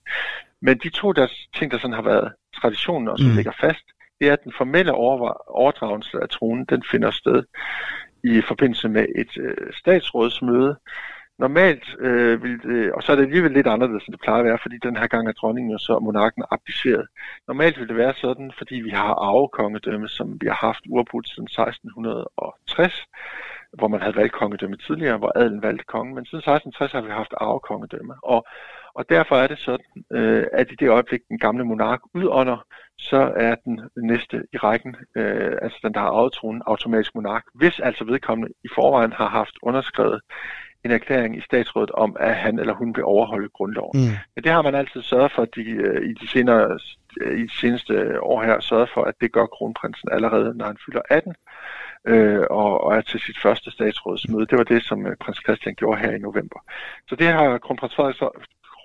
[0.62, 3.37] Men de to der, ting, der sådan har været traditionen og som mm.
[3.37, 3.85] ligger fast,
[4.20, 7.42] det er, at den formelle overdragelse af tronen, den finder sted
[8.24, 10.76] i forbindelse med et øh, statsrådsmøde,
[11.38, 14.44] Normalt øh, vil det, og så er det alligevel lidt anderledes, end det plejer at
[14.44, 17.07] være, fordi den her gang er dronningen og så monarken abdiceret.
[17.48, 21.44] Normalt vil det være sådan, fordi vi har arvekongedømme, som vi har haft uafbrudt siden
[21.44, 23.07] 1660,
[23.72, 27.11] hvor man havde valgt kongedømme tidligere, hvor adelen valgte kongen, men siden 1660 har vi
[27.11, 28.14] haft arvekongedømme.
[28.22, 28.46] Og,
[28.94, 32.64] og derfor er det sådan, øh, at i det øjeblik, den gamle monark udånder,
[32.98, 37.44] så er den næste i rækken, øh, altså den, der har arvet tronen, automatisk monark,
[37.55, 40.20] hvis altså vedkommende i forvejen har haft underskrevet
[40.85, 44.01] en erklæring i statsrådet om, at han eller hun vil overholde grundloven.
[44.01, 44.14] Mm.
[44.35, 46.79] Men det har man altid sørget for, de, øh, i, de senere,
[47.21, 51.01] i de seneste år her, sørget for, at det gør kronprinsen allerede, når han fylder
[51.11, 51.35] 18,
[52.07, 54.47] øh, og, og er til sit første statsrådsmøde.
[54.47, 56.61] Det var det, som øh, prins Christian gjorde her i november.
[57.09, 58.17] Så det har kronprins Frederik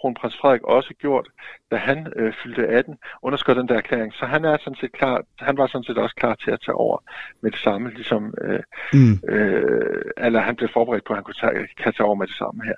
[0.03, 1.27] kronprins Frederik også gjort,
[1.71, 4.13] da han øh, fyldte 18, underskrev den der erklæring.
[4.13, 6.75] Så han er sådan set klar, han var sådan set også klar til at tage
[6.75, 6.97] over
[7.41, 8.63] med det samme, ligesom øh,
[8.93, 9.13] mm.
[9.33, 12.35] øh, eller han blev forberedt på, at han kunne tage, kan tage over med det
[12.35, 12.77] samme her.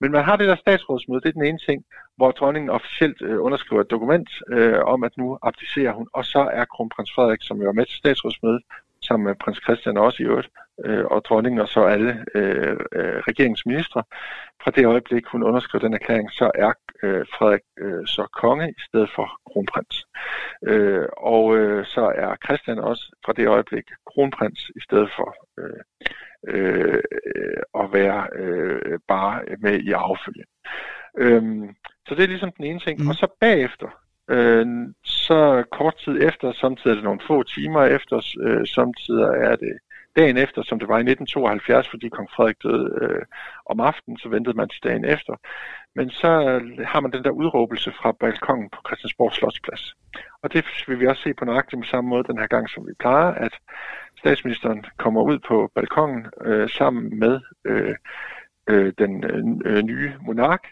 [0.00, 1.84] Men man har det der statsrådsmøde, det er den ene ting,
[2.16, 6.42] hvor dronningen officielt øh, underskriver et dokument øh, om, at nu abdicerer hun, og så
[6.52, 8.62] er kronprins Frederik, som jo er med til statsrådsmødet,
[9.08, 10.48] sammen med prins Christian også i øvrigt,
[10.84, 14.02] øh, og dronningen og så alle øh, øh, regeringsministre.
[14.62, 18.80] Fra det øjeblik, hun underskrev den erklæring, så er øh, Frederik øh, så konge i
[18.88, 20.04] stedet for kronprins.
[20.66, 25.80] Øh, og øh, så er Christian også fra det øjeblik kronprins i stedet for øh,
[26.48, 27.02] øh,
[27.74, 30.44] at være øh, bare med i arvefølge.
[31.18, 31.42] Øh,
[32.08, 33.00] så det er ligesom den ene ting.
[33.00, 33.08] Mm.
[33.08, 33.88] Og så bagefter,
[34.30, 34.66] øh,
[35.04, 39.78] så kort tid efter, samtidig er det nogle få timer efter, øh, samtidig er det
[40.16, 43.22] dagen efter, som det var i 1972, fordi kong Frederik døde øh,
[43.66, 45.34] om aftenen, så ventede man til dagen efter.
[45.94, 49.94] Men så øh, har man den der udråbelse fra balkongen på Christiansborg Slotsplads.
[50.42, 52.86] Og det vil vi også se på nøjagtigt med samme måde den her gang, som
[52.86, 53.54] vi plejer, at
[54.18, 57.94] statsministeren kommer ud på balkongen øh, sammen med øh,
[58.68, 60.64] øh, den øh, øh nye monark,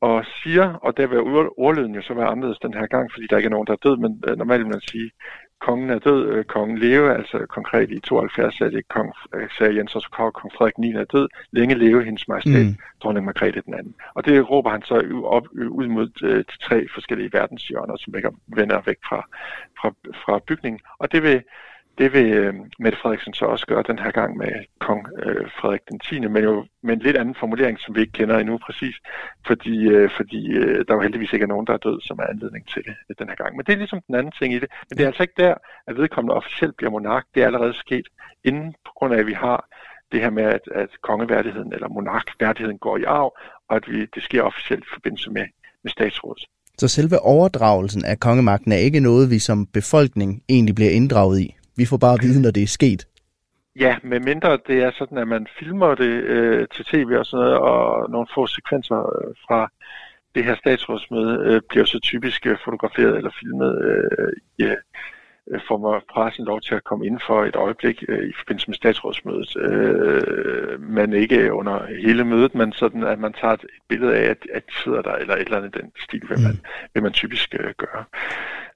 [0.00, 1.18] og siger, og der vil
[1.56, 3.84] ordlyden jo så være anderledes den her gang, fordi der ikke er nogen, der er
[3.86, 5.10] død, men øh, normalt vil man sige,
[5.60, 9.76] kongen er død, øh, kongen leve, altså konkret i 72 er det kong, øh, sagde
[9.76, 12.76] Jens og kong Frederik 9 er død, længe leve hendes majestæt, mm.
[13.02, 13.94] dronning Margrethe den anden.
[14.14, 18.14] Og det råber han så op, ud mod øh, de tre forskellige verdenshjørner, som
[18.46, 19.26] vender væk fra,
[19.80, 19.88] fra,
[20.24, 20.80] fra bygningen.
[20.98, 21.42] Og det vil
[22.00, 24.52] det vil øh, Mette Frederiksen så også gøre den her gang med
[24.86, 28.12] kong øh, Frederik den 10., men jo med en lidt anden formulering, som vi ikke
[28.12, 28.96] kender endnu præcis,
[29.46, 32.26] fordi, øh, fordi øh, der jo heldigvis ikke er nogen, der er død, som er
[32.32, 33.56] anledning til det øh, den her gang.
[33.56, 34.68] Men det er ligesom den anden ting i det.
[34.88, 35.54] Men det er altså ikke der,
[35.88, 37.24] at vedkommende officielt bliver monark.
[37.34, 38.06] Det er allerede sket
[38.44, 39.58] inden på grund af, at vi har
[40.12, 43.36] det her med, at, at kongeværdigheden eller monarkværdigheden går i arv,
[43.68, 45.46] og at vi, det sker officielt i forbindelse med,
[45.82, 46.44] med statsrådet.
[46.78, 51.56] Så selve overdragelsen af kongemagten er ikke noget, vi som befolkning egentlig bliver inddraget i?
[51.76, 53.06] Vi får bare at vide, når det er sket.
[53.76, 57.44] Ja, med mindre det er sådan, at man filmer det øh, til tv og sådan
[57.44, 59.70] noget, og nogle få sekvenser øh, fra
[60.34, 66.02] det her statsrådsmøde øh, bliver så typisk øh, fotograferet eller filmet øh, i, øh, får
[66.12, 70.80] pressen lov til at komme ind for et øjeblik øh, i forbindelse med statsrådsmødet, øh,
[70.80, 74.62] men ikke under hele mødet, men sådan, at man tager et, billede af, at, at
[74.66, 76.64] de sidder der, eller et eller andet den stil, vil man, mm.
[76.94, 78.04] vil man typisk øh, gøre.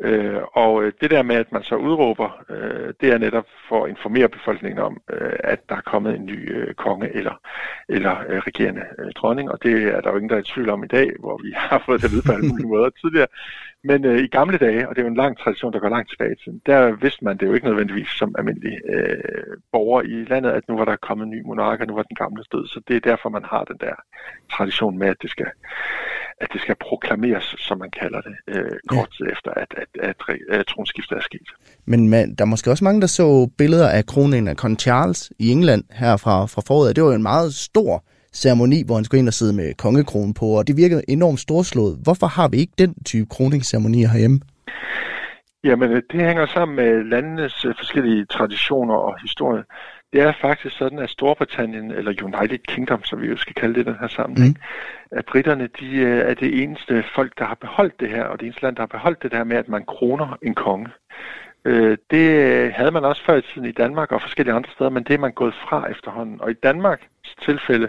[0.01, 3.85] Øh, og øh, det der med, at man så udråber, øh, det er netop for
[3.85, 7.41] at informere befolkningen om, øh, at der er kommet en ny øh, konge eller,
[7.89, 10.71] eller øh, regerende øh, dronning, og det er der jo ingen, der er i tvivl
[10.71, 13.27] om i dag, hvor vi har fået det at vide på alle mulige måder tidligere.
[13.85, 16.11] Men øh, i gamle dage, og det er jo en lang tradition, der går langt
[16.11, 20.25] tilbage i tiden, der vidste man det jo ikke nødvendigvis som almindelig øh, borger i
[20.25, 22.67] landet, at nu var der kommet en ny monark, og nu var den gamle død.
[22.67, 23.95] Så det er derfor, man har den der
[24.53, 25.47] tradition med, at det skal,
[26.41, 29.25] at det skal proklameres, som man kalder det, øh, kort ja.
[29.33, 31.49] efter, at, at, at, at, at tronskiftet er sket.
[31.85, 35.33] Men man, der er måske også mange, der så billeder af kroningen af kong Charles
[35.39, 36.97] i England her fra, fra foråret.
[36.97, 40.35] Det var jo en meget stor ceremoni, hvor han skulle ind og sidde med kongekronen
[40.35, 41.99] på, og det virkede enormt storslået.
[42.03, 44.41] Hvorfor har vi ikke den type kroningsceremonier herhjemme?
[45.65, 49.63] Jamen, øh, det hænger sammen med landenes øh, forskellige traditioner og historie.
[50.15, 53.81] Det er faktisk sådan, at Storbritannien, eller United Kingdom, som vi jo skal kalde det
[53.81, 54.59] i den her sammenhæng,
[55.11, 55.19] mm.
[55.19, 58.47] at britterne de øh, er det eneste folk, der har beholdt det her, og det
[58.47, 60.89] eneste land, der har beholdt det der med, at man kroner en konge.
[62.11, 65.15] Det havde man også før i tiden i Danmark og forskellige andre steder, men det
[65.15, 66.41] er man gået fra efterhånden.
[66.41, 67.03] Og i Danmarks
[67.43, 67.89] tilfælde,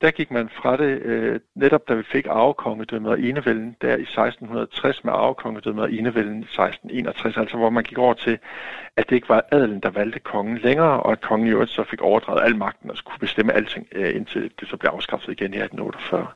[0.00, 4.02] der gik man fra det, øh, netop da vi fik arvekongedømmet og enevælden der i
[4.02, 8.38] 1660 med arvekongedømmet og enevælden i 1661, altså hvor man gik over til,
[8.96, 11.84] at det ikke var adelen, der valgte kongen længere, og at kongen i øvrigt så
[11.84, 15.54] fik overdraget al magten og skulle bestemme alting, øh, indtil det så blev afskaffet igen
[15.54, 16.26] i 1848.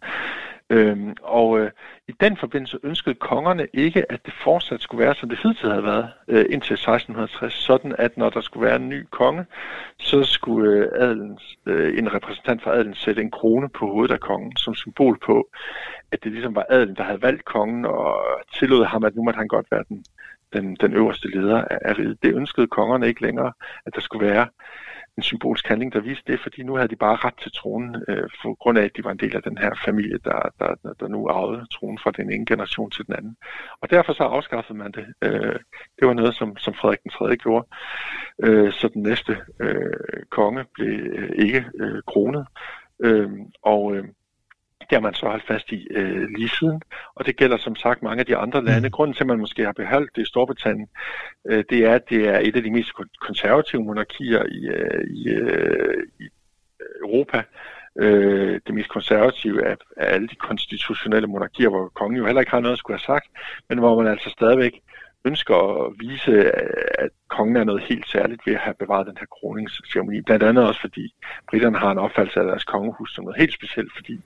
[0.72, 1.70] Øhm, og øh,
[2.08, 5.84] i den forbindelse ønskede kongerne ikke, at det fortsat skulle være, som det hidtil havde
[5.84, 9.44] været øh, indtil 1660, sådan at når der skulle være en ny konge,
[9.98, 14.20] så skulle øh, adelens, øh, en repræsentant for adelen sætte en krone på hovedet af
[14.20, 15.48] kongen, som symbol på,
[16.12, 18.20] at det ligesom var adelen, der havde valgt kongen, og
[18.58, 20.04] tillod ham, at nu måtte han godt være den,
[20.52, 22.22] den, den øverste leder af riget.
[22.22, 23.52] Det ønskede kongerne ikke længere,
[23.86, 24.46] at der skulle være
[25.16, 28.28] en symbolsk handling, der viste det, fordi nu havde de bare ret til tronen, øh,
[28.42, 31.08] for grund af, at de var en del af den her familie, der, der, der
[31.08, 33.36] nu arvede tronen fra den ene generation til den anden.
[33.80, 35.06] Og derfor så afskaffede man det.
[35.22, 35.58] Øh,
[35.98, 37.36] det var noget, som, som Frederik den 3.
[37.36, 37.66] gjorde.
[38.44, 42.46] Øh, så den næste øh, konge blev øh, ikke øh, kronet.
[43.04, 43.30] Øh,
[43.62, 44.04] og øh,
[44.90, 46.82] det har man så holdt fast i øh, lige siden,
[47.14, 48.88] og det gælder som sagt mange af de andre lande.
[48.88, 48.92] Mm.
[48.92, 50.88] Grunden til, at man måske har beholdt det i Storbritannien,
[51.46, 52.90] øh, det er, at det er et af de mest
[53.20, 56.28] konservative monarkier i, øh, i, øh, i
[57.00, 57.42] Europa.
[57.96, 62.50] Øh, det mest konservative af, af alle de konstitutionelle monarkier, hvor kongen jo heller ikke
[62.50, 63.26] har noget at skulle have sagt,
[63.68, 64.80] men hvor man altså stadigvæk
[65.24, 66.50] ønsker at vise,
[67.00, 70.20] at kongen er noget helt særligt ved at have bevaret den her kroningsceremoni.
[70.20, 71.14] Blandt andet også fordi
[71.50, 74.16] britterne har en opfattelse af deres kongehus som noget helt specielt, fordi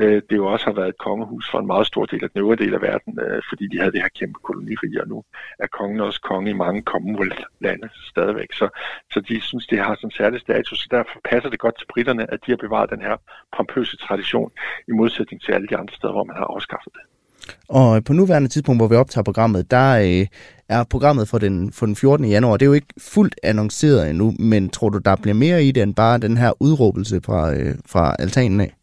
[0.00, 2.40] øh, det jo også har været et kongehus for en meget stor del af den
[2.40, 5.24] øvrige del af verden, øh, fordi de havde det her kæmpe kolonirige, og nu
[5.58, 8.52] er kongen også konge i mange Commonwealth-lande stadigvæk.
[8.52, 8.68] Så,
[9.12, 11.86] så de synes, det har sådan en særlig status, så derfor passer det godt til
[11.92, 13.16] britterne, at de har bevaret den her
[13.56, 14.50] pompøse tradition,
[14.88, 17.09] i modsætning til alle de andre steder, hvor man har afskaffet det.
[17.68, 20.26] Og på nuværende tidspunkt, hvor vi optager programmet, der øh,
[20.68, 22.26] er programmet for den, for den 14.
[22.26, 22.56] januar.
[22.56, 25.82] Det er jo ikke fuldt annonceret endnu, men tror du, der bliver mere i det
[25.82, 28.74] end bare den her udråbelse fra, øh, fra altanen af?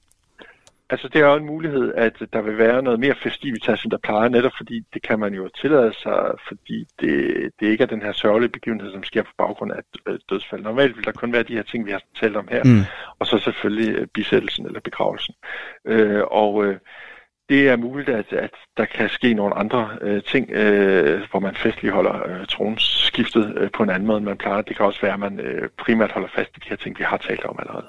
[0.89, 3.97] Altså, det er jo en mulighed, at der vil være noget mere festivitas, end der
[3.97, 7.11] plejer, netop fordi det kan man jo tillade sig, fordi det,
[7.59, 9.81] det ikke er den her sørgelige begivenhed, som sker på baggrund af
[10.29, 10.61] dødsfald.
[10.61, 12.81] Normalt vil der kun være de her ting, vi har talt om her, mm.
[13.19, 15.35] og så selvfølgelig øh, bisættelsen eller begravelsen.
[15.85, 16.77] Øh, og øh,
[17.49, 21.55] det er muligt, at, at der kan ske nogle andre øh, ting, øh, hvor man
[21.55, 24.61] festligholder øh, tronskiftet øh, på en anden måde, end man plejer.
[24.61, 27.03] Det kan også være, at man øh, primært holder fast i de her ting, vi
[27.03, 27.87] har talt om allerede.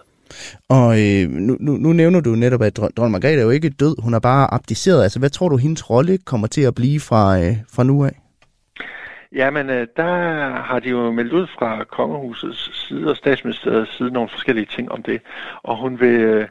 [0.69, 4.03] Og øh, nu, nu, nu nævner du netop, at dronning Margrethe er jo ikke død,
[4.03, 5.03] hun er bare abdiceret.
[5.03, 8.13] Altså, hvad tror du, hendes rolle kommer til at blive fra, øh, fra nu af?
[9.33, 10.13] Jamen, øh, der
[10.63, 15.03] har de jo meldt ud fra kongehusets side og statsministeriets side nogle forskellige ting om
[15.03, 15.21] det.
[15.63, 16.49] Og hun vil, øh,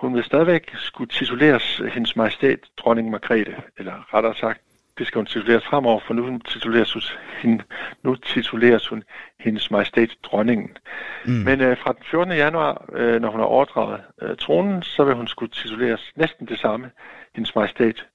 [0.00, 4.60] hun vil stadigvæk skulle tituleres hendes majestæt dronning Margrethe, eller rettere sagt,
[4.98, 7.02] det skal hun tituleres fremover, for nu tituleres hun,
[7.42, 7.64] hende,
[8.02, 9.02] nu tituleres hun
[9.40, 10.76] hendes majestæt dronningen.
[11.24, 11.32] Mm.
[11.32, 12.34] Men øh, fra den 14.
[12.34, 16.58] januar, øh, når hun har overdraget øh, tronen, så vil hun skulle tituleres næsten det
[16.58, 16.90] samme,
[17.34, 18.06] hendes majestæt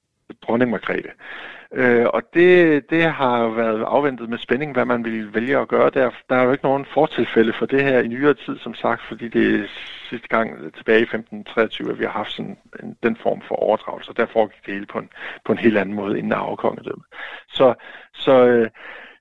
[0.41, 1.09] dronning Margrethe.
[1.77, 5.89] Øh, og det, det har været afventet med spænding, hvad man vil vælge at gøre
[5.89, 6.09] der.
[6.29, 9.27] Der er jo ikke nogen fortilfælde for det her i nyere tid, som sagt, fordi
[9.27, 9.67] det er
[10.09, 14.11] sidste gang tilbage i 1523, at vi har haft sådan en, den form for overdragelse,
[14.11, 15.09] og der foregik det hele på en,
[15.45, 17.03] på en helt anden måde inden arvekongedømme.
[17.47, 17.73] Så,
[18.13, 18.69] så, øh,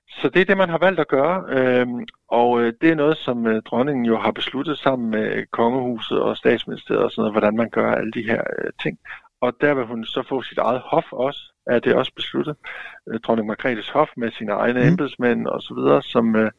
[0.07, 1.87] så det er det, man har valgt at gøre, øh,
[2.27, 6.37] og øh, det er noget, som øh, dronningen jo har besluttet sammen med kongehuset og
[6.37, 8.99] statsministeriet og sådan noget, hvordan man gør alle de her øh, ting.
[9.41, 12.55] Og der vil hun så få sit eget hof også, er det også besluttet.
[13.09, 14.87] Øh, dronning Margrethes Hof med sine egne mm.
[14.87, 16.51] embedsmænd og så videre, som, øh,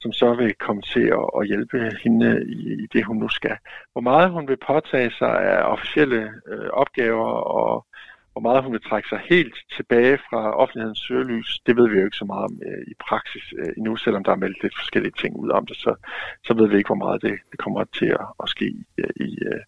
[0.00, 3.56] som så vil komme til at, at hjælpe hende i, i det, hun nu skal.
[3.92, 7.86] Hvor meget hun vil påtage sig af officielle øh, opgaver og
[8.32, 12.04] hvor meget hun vil trække sig helt tilbage fra offentlighedens søgelys, det ved vi jo
[12.04, 15.18] ikke så meget om øh, i praksis øh, endnu, selvom der er meldt lidt forskellige
[15.20, 15.94] ting ud om det, så,
[16.46, 18.84] så ved vi ikke, hvor meget det, det kommer til at, at ske i,
[19.26, 19.62] i, øh,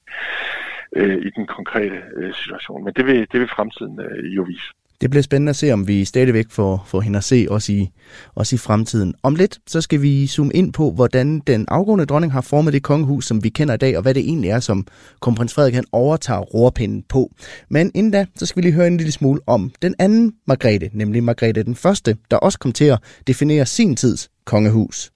[0.96, 2.85] i den konkrete øh, situation.
[2.85, 4.68] Men det vil, det vil fremtiden øh, jo vise.
[5.02, 7.88] Det bliver spændende at se, om vi stadigvæk får, får hende at se også i,
[8.35, 9.14] også i fremtiden.
[9.22, 12.83] Om lidt, så skal vi zoome ind på, hvordan den afgående dronning har formet det
[12.83, 14.87] kongehus, som vi kender i dag, og hvad det egentlig er, som
[15.20, 17.31] kronprins Frederik han overtager rorpinden på.
[17.68, 20.90] Men inden da, så skal vi lige høre en lille smule om den anden Margrethe,
[20.92, 25.11] nemlig Margrethe den Første, der også kom til at definere sin tids kongehus.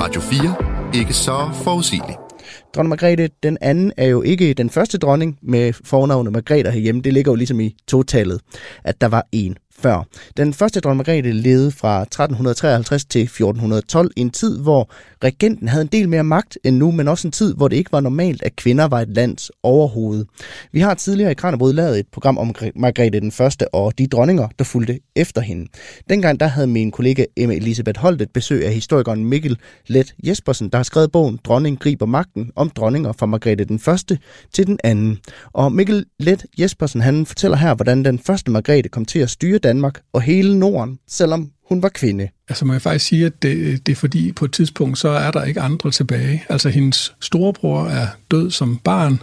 [0.00, 1.00] Radio 4.
[1.00, 2.29] Ikke så forudsigeligt.
[2.74, 7.02] Dronning Margrethe den anden er jo ikke den første dronning med fornavnet Margrethe herhjemme.
[7.02, 8.40] Det ligger jo ligesom i totallet,
[8.84, 10.06] at der var en før.
[10.36, 14.90] Den første dronning Margrethe levede fra 1353 til 1412, en tid, hvor
[15.24, 17.92] regenten havde en del mere magt end nu, men også en tid, hvor det ikke
[17.92, 20.24] var normalt, at kvinder var et lands overhoved.
[20.72, 24.48] Vi har tidligere i Kranebrud lavet et program om Margrethe den første og de dronninger,
[24.58, 25.66] der fulgte efter hende.
[26.10, 30.68] Dengang der havde min kollega Emma Elisabeth Holt et besøg af historikeren Mikkel Let Jespersen,
[30.68, 34.18] der har skrevet bogen Dronning griber magten om dronninger fra Margrethe den første
[34.52, 35.18] til den anden.
[35.52, 39.58] Og Mikkel Let Jespersen han fortæller her, hvordan den første Margrethe kom til at styre
[39.70, 42.28] Danmark og hele Norden, selvom hun var kvinde.
[42.48, 45.30] Altså må jeg faktisk sige, at det, det er fordi på et tidspunkt, så er
[45.30, 46.44] der ikke andre tilbage.
[46.48, 49.22] Altså hendes storebror er død som barn,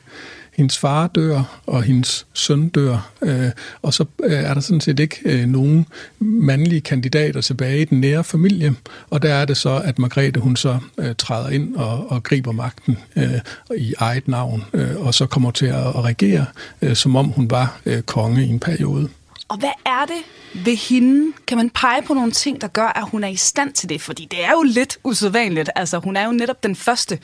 [0.58, 3.50] hendes far dør, og hendes søn dør, øh,
[3.82, 5.86] og så øh, er der sådan set ikke øh, nogen
[6.20, 8.76] mandlige kandidater tilbage i den nære familie,
[9.10, 12.52] og der er det så, at Margrethe hun så øh, træder ind og, og griber
[12.52, 13.40] magten øh,
[13.78, 16.46] i eget navn, øh, og så kommer til at, at regere,
[16.82, 19.10] øh, som om hun var øh, konge i en periode.
[19.50, 20.24] Og hvad er det
[20.66, 21.34] ved hende?
[21.48, 24.02] Kan man pege på nogle ting, der gør, at hun er i stand til det?
[24.02, 25.70] Fordi det er jo lidt usædvanligt.
[25.76, 27.20] Altså, hun er jo netop den første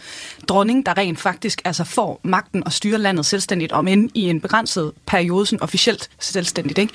[0.48, 4.42] dronning, der rent faktisk altså, får magten og styrer landet selvstændigt, om end i en
[4.42, 6.78] begrænset periode, sådan officielt selvstændigt.
[6.78, 6.94] Ikke?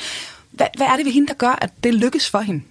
[0.51, 2.63] Hvad, hvad er det ved hende, der gør, at det lykkes for hende?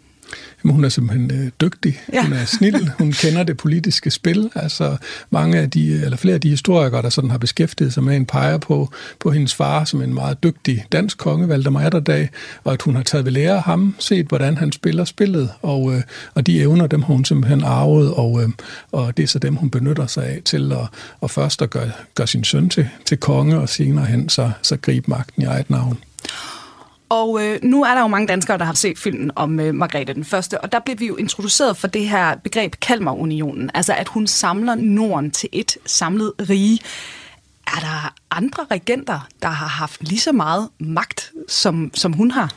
[0.68, 2.00] Jamen, hun er simpelthen øh, dygtig.
[2.14, 2.24] Ja.
[2.24, 2.92] Hun er snil.
[3.00, 4.50] Hun kender det politiske spil.
[4.56, 4.98] Altså
[5.30, 8.26] mange af de, eller flere af de historikere, der sådan har beskæftiget sig med en
[8.26, 12.30] peger på, på hendes far som en meget dygtig dansk konge, Valdemar Atterdag,
[12.64, 15.94] og at hun har taget ved lære af ham, set hvordan han spiller spillet, og,
[15.94, 16.02] øh,
[16.34, 18.50] og de evner, dem har hun simpelthen arvet, og, øh,
[18.92, 20.88] og det er så dem, hun benytter sig af til at,
[21.22, 24.78] og først at gøre, gøre sin søn til, til konge, og senere hen så, så
[24.78, 25.98] gribe magten i eget navn.
[27.10, 30.14] Og øh, nu er der jo mange danskere, der har set filmen om øh, Margrethe
[30.14, 34.08] den Første, og der blev vi jo introduceret for det her begreb Kalmarunionen, altså at
[34.08, 36.80] hun samler Norden til et samlet rige.
[37.68, 42.54] Er der andre regenter, der har haft lige så meget magt, som, som hun har?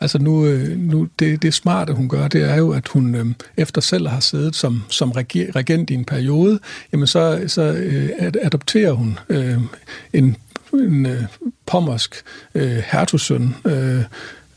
[0.00, 3.26] Altså nu, øh, nu det, det smarte, hun gør, det er jo, at hun øh,
[3.56, 6.58] efter selv har siddet som, som regent i en periode,
[6.92, 8.10] jamen så, så øh,
[8.42, 9.58] adopterer hun øh,
[10.12, 10.36] en
[10.72, 11.22] en øh,
[11.66, 12.22] pommersk
[12.54, 14.02] øh, hertugsøn, øh,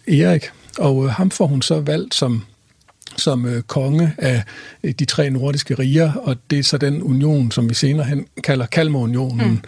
[0.07, 2.43] Erik, og øh, ham får hun så valgt som
[3.17, 4.43] som øh, konge af
[4.83, 8.25] øh, de tre nordiske riger, og det er så den union, som vi senere hen
[8.43, 9.65] kalder Kalmarunionen.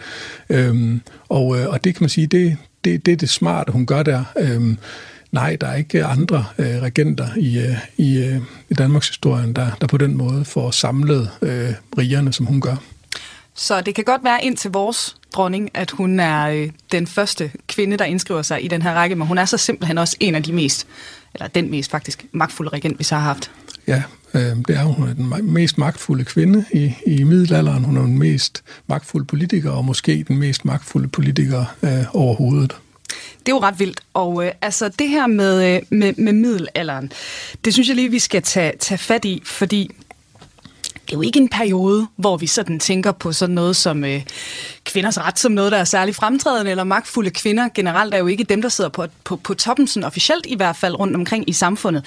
[0.48, 0.56] Mm.
[0.56, 3.86] Øhm, og, øh, og det kan man sige, det, det, det er det smarte, hun
[3.86, 4.24] gør der.
[4.38, 4.78] Øhm,
[5.32, 9.70] nej, der er ikke andre øh, regenter i, øh, i, øh, i Danmarks historie, der,
[9.80, 12.76] der på den måde får samlet øh, rigerne, som hun gør.
[13.54, 17.50] Så det kan godt være ind til vores dronning, at hun er øh, den første
[17.66, 20.34] kvinde, der indskriver sig i den her række, men hun er så simpelthen også en
[20.34, 20.86] af de mest,
[21.34, 23.50] eller den mest faktisk magtfulde regent, vi så har haft.
[23.86, 24.02] ja,
[24.34, 27.84] øh, det er hun er den mest magtfulde kvinde i, i middelalderen.
[27.84, 32.76] Hun er den mest magtfulde politiker, og måske den mest magtfulde politiker øh, overhovedet.
[33.38, 34.00] Det er jo ret vildt.
[34.14, 37.12] Og øh, altså det her med, øh, med, med middelalderen,
[37.64, 39.90] det synes jeg lige, vi skal tage, tage fat i, fordi
[41.06, 44.22] det er jo ikke en periode, hvor vi sådan tænker på sådan noget som øh,
[44.84, 48.44] kvinders ret som noget, der er særlig fremtrædende, eller magtfulde kvinder generelt er jo ikke
[48.44, 51.52] dem, der sidder på, på, på toppen, sådan officielt i hvert fald rundt omkring i
[51.52, 52.04] samfundet.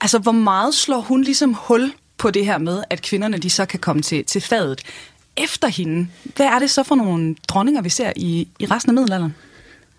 [0.00, 3.66] Altså, hvor meget slår hun ligesom hul på det her med, at kvinderne de så
[3.66, 4.82] kan komme til, til fadet
[5.36, 6.08] efter hende?
[6.36, 9.34] Hvad er det så for nogle dronninger, vi ser i, i resten af middelalderen?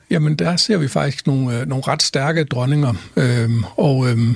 [0.09, 4.36] Jamen, der ser vi faktisk nogle, øh, nogle ret stærke dronninger, øhm, og øhm,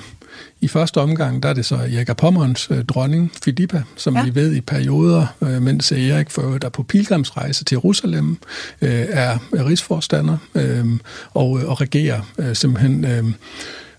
[0.62, 4.24] i første omgang, der er det så Erik Pommerens øh, dronning, Filippa, som ja.
[4.24, 8.38] vi ved i perioder, øh, mens Erik for der på pilgrimsrejse til Jerusalem,
[8.82, 10.86] øh, er rigsforstander øh,
[11.34, 13.24] og, og regerer øh, simpelthen øh,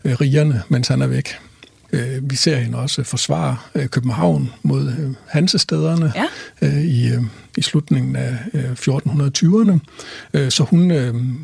[0.04, 1.38] rigerne, mens han er væk.
[1.92, 6.24] Øh, vi ser hende også forsvare øh, København mod øh, Hansestederne ja
[7.20, 9.78] i, i slutningen af øh, 1420'erne.
[10.34, 10.92] Øh, så hun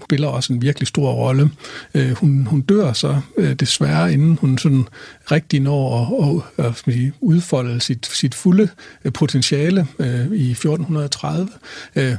[0.05, 1.51] spiller også en virkelig stor rolle.
[2.14, 3.20] Hun, hun dør så
[3.61, 4.85] desværre, inden hun sådan
[5.31, 8.68] rigtig når at, at, at udfolde sit, sit fulde
[9.14, 9.87] potentiale
[10.33, 11.49] i 1430.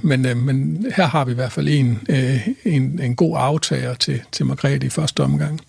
[0.02, 2.08] Men, men her har vi i hvert fald en,
[2.66, 5.62] en, en god aftager til, til Margrethe i første omgang.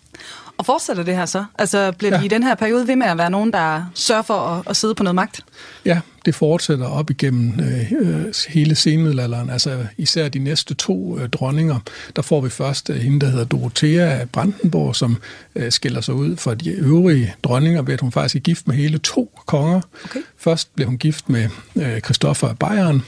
[0.59, 1.45] Og fortsætter det her så?
[1.59, 2.21] Altså bliver ja.
[2.21, 4.77] vi i den her periode ved med at være nogen, der sørger for at, at
[4.77, 5.41] sidde på noget magt?
[5.85, 9.51] Ja, det fortsætter op igennem øh, hele senmiddelalderen.
[9.51, 11.79] Altså især de næste to øh, dronninger.
[12.17, 15.17] Der får vi først øh, hende, der hedder Dorothea af Brandenborg, som
[15.55, 18.77] øh, skiller sig ud fra de øvrige dronninger ved, at hun faktisk er gift med
[18.77, 19.81] hele to konger.
[20.05, 20.21] Okay.
[20.39, 23.03] Først bliver hun gift med øh, Christoffer af Bayern,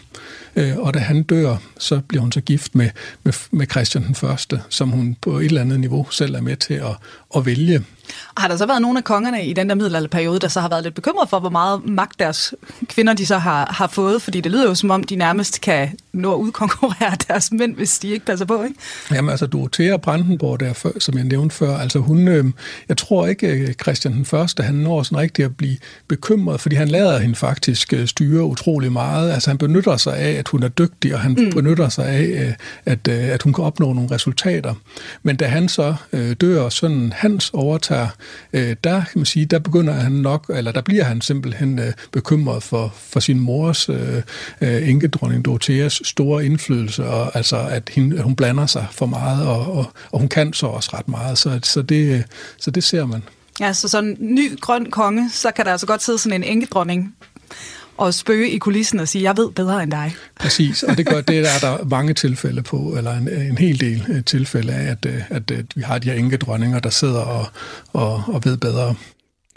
[0.57, 2.91] øh, og da han dør, så bliver hun så gift med,
[3.23, 6.57] med, med Christian den Første, som hun på et eller andet niveau selv er med
[6.57, 6.97] til at,
[7.37, 7.85] at vælge.
[8.37, 10.83] Har der så været nogle af kongerne i den der middelalderperiode, der så har været
[10.83, 12.55] lidt bekymret for, hvor meget magt deres
[12.89, 14.23] kvinder de så har, har fået?
[14.23, 17.99] Fordi det lyder jo som om, de nærmest kan nå at udkonkurrere deres mænd, hvis
[17.99, 18.75] de ikke passer på, ikke?
[19.11, 22.45] Jamen altså, Dorothea Brandenborg, der, som jeg nævnte før, altså hun, øh,
[22.89, 25.77] jeg tror ikke, øh, Christian den Første, han når sådan rigtig at blive
[26.09, 29.31] bekymret, fordi han lader hende faktisk øh, styre utrolig meget.
[29.33, 31.51] Altså han benytter sig af, at hun er dygtig, og han mm.
[31.51, 32.53] benytter sig af, øh,
[32.85, 34.75] at, at hun kan opnå nogle resultater.
[35.23, 38.09] Men da han så øh, dør, sådan hans overtager,
[38.53, 41.93] øh, der kan man sige, der begynder han nok, eller der bliver han simpelthen øh,
[42.13, 44.23] bekymret for, for sin mors øh,
[44.61, 49.73] øh, enkedronning Dorotheas store indflydelse, og altså at hende, hun blander sig for meget, og,
[49.73, 52.25] og, og hun kan så også ret meget, så, så, det,
[52.59, 53.23] så det ser man.
[53.61, 56.57] Ja, så sådan en ny grøn konge, så kan der altså godt sidde sådan en
[56.57, 57.15] enkedronning
[58.01, 60.15] og spøge i kulissen og sige, jeg ved bedre end dig.
[60.41, 64.07] Præcis, og det, gør, det er der mange tilfælde på, eller en, en hel del
[64.09, 67.47] øh, tilfælde af, at, øh, at, at vi har de her enkedronninger, der sidder og,
[67.93, 68.95] og, og ved bedre.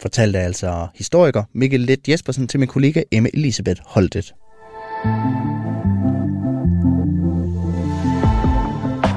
[0.01, 4.33] Fortalte altså historiker Mikkel Let Jespersen til min kollega Emma Elisabeth Holtet.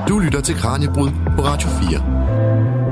[0.08, 2.85] Du lytter til Kranjebrud på Radio 4.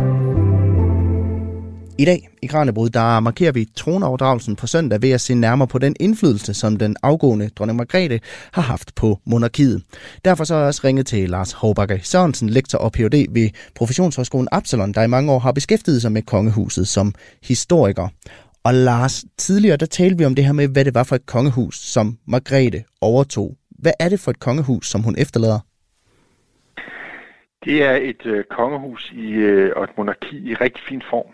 [1.99, 5.79] I dag i Granebrud, der markerer vi tronoverdragelsen på søndag ved at se nærmere på
[5.79, 8.21] den indflydelse, som den afgående dronning Margrethe
[8.53, 9.83] har haft på monarkiet.
[10.25, 13.27] Derfor så har jeg også ringet til Lars Håbakke Sørensen, lektor og Ph.D.
[13.31, 18.09] ved Professionshøjskolen Absalon, der i mange år har beskæftiget sig med kongehuset som historiker.
[18.65, 21.27] Og Lars, tidligere der talte vi om det her med, hvad det var for et
[21.27, 23.57] kongehus, som Margrethe overtog.
[23.71, 25.59] Hvad er det for et kongehus, som hun efterlader?
[27.65, 31.34] Det er et øh, kongehus i, øh, og et monarki i rigtig fin form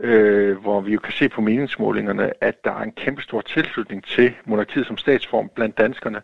[0.00, 4.04] øh, hvor vi jo kan se på meningsmålingerne, at der er en kæmpe stor tilslutning
[4.04, 6.20] til monarkiet som statsform blandt danskerne,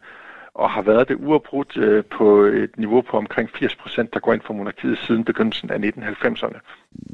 [0.55, 4.33] og har været det uafbrudt øh, på et niveau på omkring 80 procent, der går
[4.33, 6.59] ind for monarkiet siden begyndelsen af 1990'erne.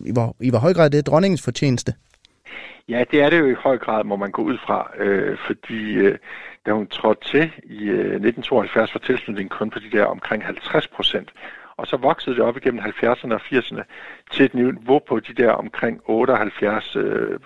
[0.07, 1.95] I hvor, I hvor høj grad det er dronningens fortjeneste?
[2.89, 5.93] Ja, det er det jo i høj grad, må man gå ud fra, øh, fordi
[5.93, 6.19] øh,
[6.67, 10.89] da hun trådte til i øh, 1972 var tilslutningen kun på de der omkring 50
[10.89, 11.33] procent
[11.79, 13.83] og så voksede det op igennem 70'erne og 80'erne
[14.33, 17.41] til et niveau på de der omkring 78-80 øh,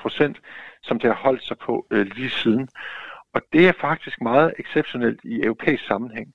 [0.00, 0.40] procent,
[0.82, 2.68] som det har holdt sig på øh, lige siden.
[3.34, 6.34] Og det er faktisk meget exceptionelt i europæisk sammenhæng.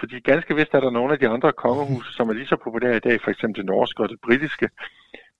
[0.00, 2.96] Fordi ganske vist er der nogle af de andre kongehuse, som er lige så populære
[2.96, 4.68] i dag, for eksempel det norske og det britiske,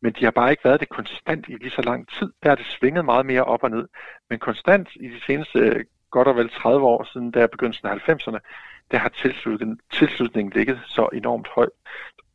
[0.03, 2.33] men de har bare ikke været det konstant i lige så lang tid.
[2.43, 3.89] Der er det svinget meget mere op og ned.
[4.31, 8.09] Men konstant i de seneste øh, godt og vel 30 år siden, der begyndelsen af
[8.09, 8.39] 90'erne,
[8.91, 11.77] der har tilslutningen, tilslutningen ligget så enormt højt,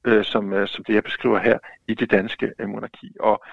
[0.06, 3.16] øh, som, øh, som det jeg beskriver her i det danske øh, monarki.
[3.20, 3.44] Og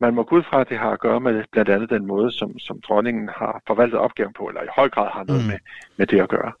[0.00, 2.32] man må gå ud fra, at det har at gøre med blandt andet den måde,
[2.32, 5.48] som, som dronningen har forvaltet opgaven på, eller i høj grad har noget mm.
[5.48, 5.58] med,
[5.96, 6.52] med det at gøre.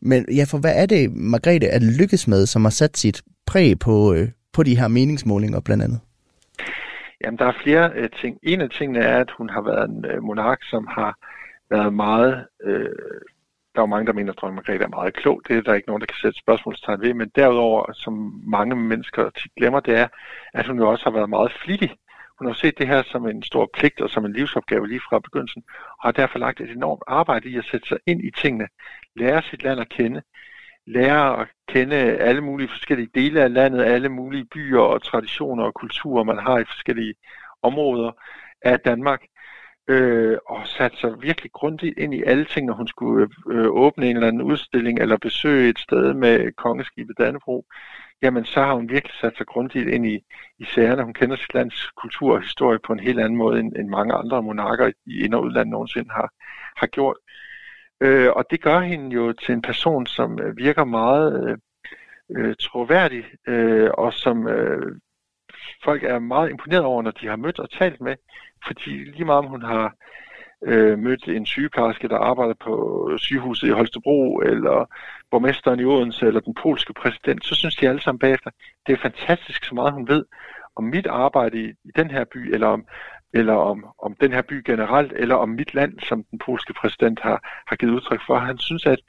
[0.00, 3.78] Men ja, for hvad er det, Margrethe er lykkes med, som har sat sit præg
[3.78, 6.00] på, øh, på de her meningsmålinger blandt andet?
[7.20, 8.38] Jamen, der er flere øh, ting.
[8.42, 11.18] En af tingene er, at hun har været en øh, monark, som har
[11.70, 12.44] været meget...
[12.64, 12.88] Øh,
[13.76, 15.42] der er jo mange, der mener, at dronning Margrethe er meget klog.
[15.48, 17.14] Det er der ikke nogen, der kan sætte spørgsmålstegn ved.
[17.14, 20.08] Men derudover, som mange mennesker tit glemmer, det er,
[20.54, 21.90] at hun jo også har været meget flittig.
[22.38, 25.18] Hun har set det her som en stor pligt og som en livsopgave lige fra
[25.18, 25.62] begyndelsen,
[25.98, 28.68] og har derfor lagt et enormt arbejde i at sætte sig ind i tingene,
[29.16, 30.22] lære sit land at kende,
[30.86, 35.74] lære at kende alle mulige forskellige dele af landet, alle mulige byer og traditioner og
[35.74, 37.14] kulturer, man har i forskellige
[37.62, 38.12] områder
[38.62, 39.20] af Danmark,
[39.88, 44.06] øh, og satte sig virkelig grundigt ind i alle ting, når hun skulle øh, åbne
[44.10, 47.66] en eller anden udstilling eller besøge et sted med kongeskibet Dannebro,
[48.22, 50.24] jamen så har hun virkelig sat sig grundigt ind i,
[50.58, 51.04] i sagerne.
[51.04, 54.14] Hun kender sit lands kultur og historie på en helt anden måde, end, end mange
[54.14, 56.30] andre monarker i ind- og udland nogensinde har,
[56.76, 57.16] har gjort.
[58.00, 61.58] Øh, og det gør hende jo til en person, som virker meget øh,
[62.36, 65.00] øh, troværdig, øh, og som øh,
[65.88, 68.16] folk er meget imponeret over, når de har mødt og talt med.
[68.66, 69.94] Fordi lige meget om hun har
[70.70, 72.74] øh, mødt en sygeplejerske, der arbejder på
[73.18, 74.76] sygehuset i Holstebro, eller
[75.30, 78.50] borgmesteren i Odense, eller den polske præsident, så synes de alle sammen bagefter,
[78.86, 80.24] det er fantastisk, så meget hun ved
[80.76, 82.84] om mit arbejde i, i den her by, eller om
[83.38, 87.20] eller om, om den her by generelt, eller om mit land, som den polske præsident
[87.20, 88.38] har, har givet udtryk for.
[88.38, 89.00] Han synes, at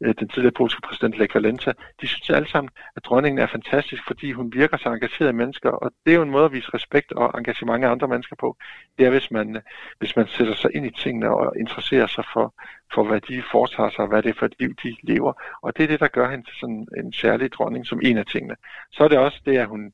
[0.00, 4.02] øh, den tidligere polske præsident Lech Walesa, de synes alle sammen, at dronningen er fantastisk,
[4.06, 6.74] fordi hun virker så engageret i mennesker, og det er jo en måde at vise
[6.74, 8.56] respekt og engagement af andre mennesker på.
[8.98, 9.62] Det er, hvis man,
[9.98, 12.54] hvis man sætter sig ind i tingene og interesserer sig for,
[12.94, 15.32] for hvad de foretager sig, og hvad det er for et liv, de lever.
[15.62, 18.26] Og det er det, der gør hende til sådan en særlig dronning som en af
[18.26, 18.56] tingene.
[18.90, 19.92] Så er det også det, at hun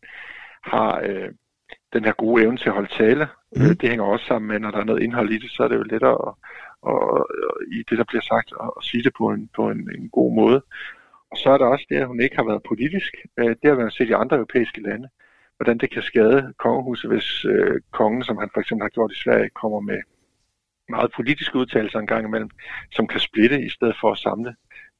[0.62, 1.00] har...
[1.04, 1.28] Øh,
[1.92, 3.28] den her gode evne til at holde tale.
[3.56, 3.76] Mm.
[3.76, 5.76] Det hænger også sammen med, når der er noget indhold i det, så er det
[5.76, 6.34] jo lettere at,
[6.82, 7.24] og, at,
[7.72, 10.34] i det, der bliver sagt, at, at sige det på en, på en, en god
[10.34, 10.62] måde.
[11.30, 13.12] Og så er der også det, at hun ikke har været politisk.
[13.38, 15.08] Øh, det har man set i andre europæiske lande,
[15.56, 19.22] hvordan det kan skade kongehuset, hvis øh, kongen, som han for eksempel har gjort i
[19.22, 20.00] Sverige, kommer med
[20.88, 22.50] meget politiske udtalelser en gang imellem,
[22.92, 24.54] som kan splitte i stedet for at samle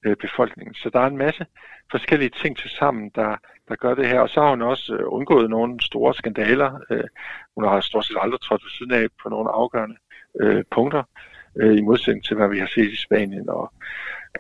[0.05, 0.75] øh, befolkningen.
[0.75, 1.47] Så der er en masse
[1.91, 3.37] forskellige ting til sammen, der,
[3.69, 4.21] der gør det her.
[4.21, 6.81] Og så har hun også øh, undgået nogle store skandaler.
[6.91, 7.05] Øh,
[7.55, 9.97] hun har stort set aldrig trådt ved siden af på nogle afgørende
[10.41, 11.03] øh, punkter,
[11.79, 13.73] i modsætning til, hvad vi har set i Spanien og,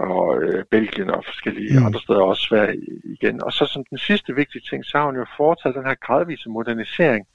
[0.00, 1.86] og Belgien og forskellige mm.
[1.86, 3.42] andre steder, også Sverige igen.
[3.42, 6.48] Og så som den sidste vigtige ting, så har hun jo foretaget den her gradvise
[6.48, 7.26] modernisering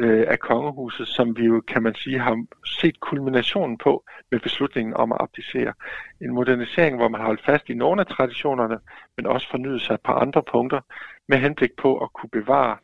[0.00, 4.94] øh, af kongehuset, som vi jo, kan man sige, har set kulminationen på med beslutningen
[4.94, 5.72] om at abdicere.
[6.20, 8.78] En modernisering, hvor man har holdt fast i nogle af traditionerne,
[9.16, 10.80] men også fornyet sig på andre punkter,
[11.28, 12.76] med henblik på at kunne bevare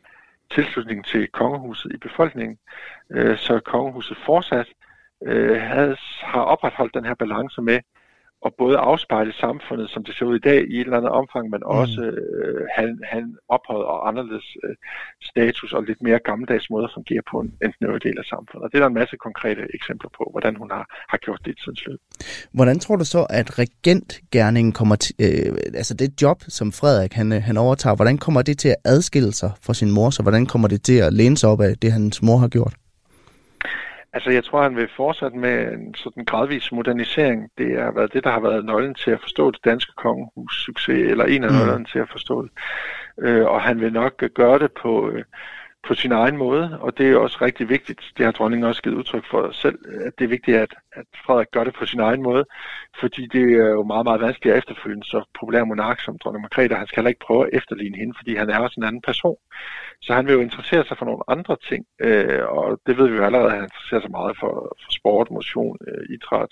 [0.51, 2.57] tilslutningen til kongehuset i befolkningen,
[3.11, 4.67] øh, så kongehuset fortsat
[5.27, 7.79] øh, havde, har opretholdt den her balance med,
[8.41, 11.49] og både afspejle samfundet, som det ser ud i dag, i et eller andet omfang,
[11.49, 11.77] men mm.
[11.81, 13.23] også øh, han, han
[13.55, 14.75] ophøjet og anderledes øh,
[15.31, 18.63] status og lidt mere gammeldags måde at fungere på en, enten øvrige del af samfundet.
[18.63, 21.51] Og det er der en masse konkrete eksempler på, hvordan hun har, har gjort det
[21.51, 21.99] i tidens løb.
[22.51, 27.31] Hvordan tror du så, at regentgærningen kommer til, øh, altså det job, som Frederik han,
[27.31, 30.67] han overtager, hvordan kommer det til at adskille sig fra sin mor, så hvordan kommer
[30.67, 32.73] det til at læne sig op af det, hans mor har gjort?
[34.13, 37.49] Altså, jeg tror, han vil fortsætte med en sådan gradvis modernisering.
[37.57, 41.11] Det har været det, der har været nøglen til at forstå det danske kongehus succes,
[41.11, 41.57] eller en af mm.
[41.57, 42.51] nøglerne til at forstå det.
[43.19, 45.23] Øh, og han vil nok gøre det på, øh,
[45.87, 48.95] på sin egen måde, og det er også rigtig vigtigt, det har dronningen også givet
[48.95, 52.23] udtryk for selv, at det er vigtigt, at, at Frederik gør det på sin egen
[52.23, 52.45] måde,
[52.99, 56.75] fordi det er jo meget, meget vanskeligt at efterfølge så populær monark som dronning Margrethe,
[56.75, 59.37] han skal heller ikke prøve at efterligne hende, fordi han er også en anden person.
[60.01, 63.17] Så han vil jo interessere sig for nogle andre ting, øh, og det ved vi
[63.17, 66.51] jo allerede, at han interesserer sig meget for, for sport, motion, øh, idræt,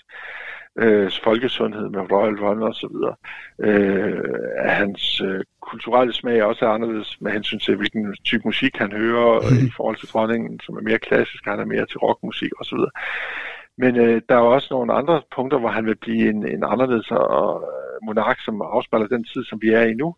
[0.78, 3.16] øh, folkesundhed med Royal Run og så videre.
[3.66, 8.92] Øh, hans øh, kulturelle smag også er anderledes med hensyn til, hvilken type musik han
[8.92, 9.66] hører mm.
[9.66, 12.74] i forhold til dronningen, som er mere klassisk, han er mere til rockmusik og så
[12.76, 12.94] videre.
[13.78, 17.10] Men øh, der er også nogle andre punkter, hvor han vil blive en, en anderledes
[17.10, 20.14] og, øh, monark, som afspejler den tid, som vi er i nu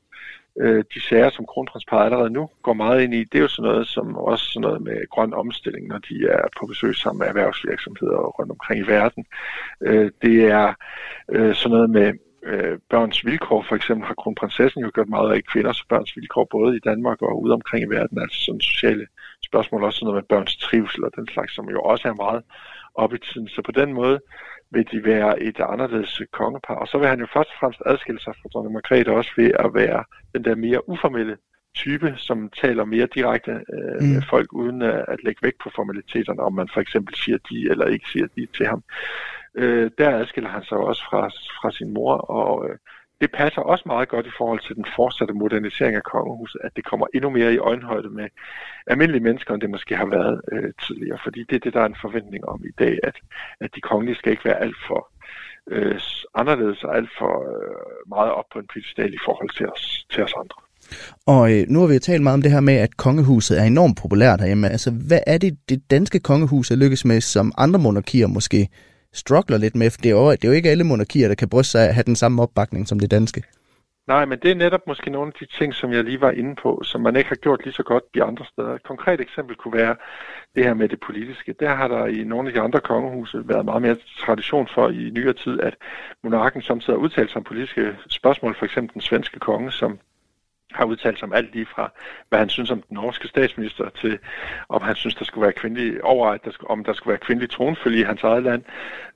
[0.63, 3.71] øh, de sager, som kronprinsparet allerede nu går meget ind i, det er jo sådan
[3.71, 7.29] noget som også sådan noget med grøn omstilling, når de er på besøg sammen med
[7.29, 9.25] erhvervsvirksomheder rundt omkring i verden.
[9.81, 10.75] Øh, det er
[11.29, 15.45] øh, sådan noget med øh, børns vilkår, for eksempel har kronprinsessen jo gjort meget af
[15.45, 19.07] kvinders og børns vilkår, både i Danmark og ude omkring i verden, altså sådan sociale
[19.45, 22.43] spørgsmål, også sådan noget med børns trivsel og den slags, som jo også er meget
[22.95, 23.49] op i tiden.
[23.49, 24.21] Så på den måde
[24.71, 26.75] vil de være et anderledes kongepar.
[26.75, 29.51] Og så vil han jo først og fremmest adskille sig fra dronning Margrethe også ved
[29.59, 30.05] at være
[30.35, 31.37] den der mere uformelle
[31.75, 34.07] type, som taler mere direkte øh, mm.
[34.07, 37.71] med folk, uden at, at lægge vægt på formaliteterne, om man for eksempel siger de
[37.71, 38.83] eller ikke siger de til ham.
[39.55, 42.77] Øh, der adskiller han sig også fra, fra sin mor, og øh,
[43.21, 46.85] det passer også meget godt i forhold til den fortsatte modernisering af kongehuset, at det
[46.85, 48.29] kommer endnu mere i øjenhøjde med
[48.87, 51.18] almindelige mennesker, end det måske har været øh, tidligere.
[51.25, 53.16] Fordi det er det, der er en forventning om i dag, at,
[53.61, 55.01] at de kongelige skal ikke være alt for
[55.71, 56.01] øh,
[56.35, 60.25] anderledes og alt for øh, meget op på en pedestal i forhold til os, til
[60.25, 60.61] os andre.
[61.27, 63.64] Og øh, nu har vi jo talt meget om det her med, at kongehuset er
[63.64, 64.68] enormt populært herhjemme.
[64.68, 68.68] Altså, hvad er det, det danske kongehus er lykkes med, som andre monarkier måske
[69.13, 69.91] struggler lidt med?
[69.91, 71.89] For det er, jo, det er jo ikke alle monarkier, der kan bryste sig af
[71.89, 73.43] at have den samme opbakning som det danske.
[74.07, 76.55] Nej, men det er netop måske nogle af de ting, som jeg lige var inde
[76.63, 78.75] på, som man ikke har gjort lige så godt de andre steder.
[78.75, 79.97] Et konkret eksempel kunne være
[80.55, 81.55] det her med det politiske.
[81.61, 85.11] Der har der i nogle af de andre kongehuse været meget mere tradition for i
[85.11, 85.75] nyere tid, at
[86.25, 89.99] monarken samtidig har udtalt sig om politiske spørgsmål, for eksempel den svenske konge, som
[90.73, 91.93] har udtalt sig om alt lige fra,
[92.29, 94.18] hvad han synes om den norske statsminister, til
[94.68, 97.27] om han synes, der skulle være kvindelig over, at der skulle, om der skulle være
[97.27, 98.62] kvindelig tronfølge i hans eget land,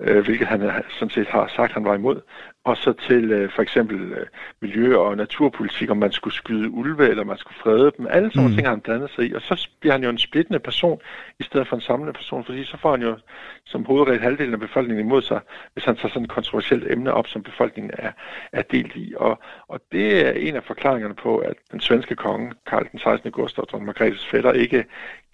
[0.01, 2.21] øh, hvilket han øh, sådan set har sagt, han var imod
[2.65, 4.27] og så til øh, for eksempel øh,
[4.61, 8.07] miljø- og naturpolitik, om man skulle skyde ulve, eller man skulle frede dem.
[8.11, 8.55] Alle sådan mm.
[8.55, 11.01] ting har han blandet sig i, og så bliver han jo en splittende person,
[11.41, 13.17] i stedet for en samlende person, fordi så får han jo
[13.65, 15.41] som hovedregel halvdelen af befolkningen imod sig,
[15.73, 18.13] hvis han tager sådan et kontroversielt emne op, som befolkningen er,
[18.53, 19.15] er delt i.
[19.17, 23.31] Og, og det er en af forklaringerne på, at den svenske konge, Karl den 16.
[23.31, 24.85] Gustav og dronning Margrethes fætter, ikke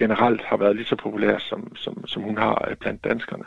[0.03, 3.45] generelt har været lige så populær, som, som, som hun har øh, blandt danskerne.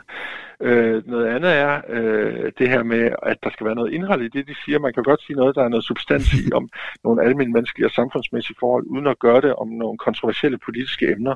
[0.60, 4.28] Øh, noget andet er øh, det her med, at der skal være noget indhold i
[4.28, 4.78] det, de siger.
[4.78, 6.68] Man kan godt sige noget, der er noget substans i om
[7.04, 11.34] nogle almindelige menneskelige og samfundsmæssige forhold, uden at gøre det om nogle kontroversielle politiske emner.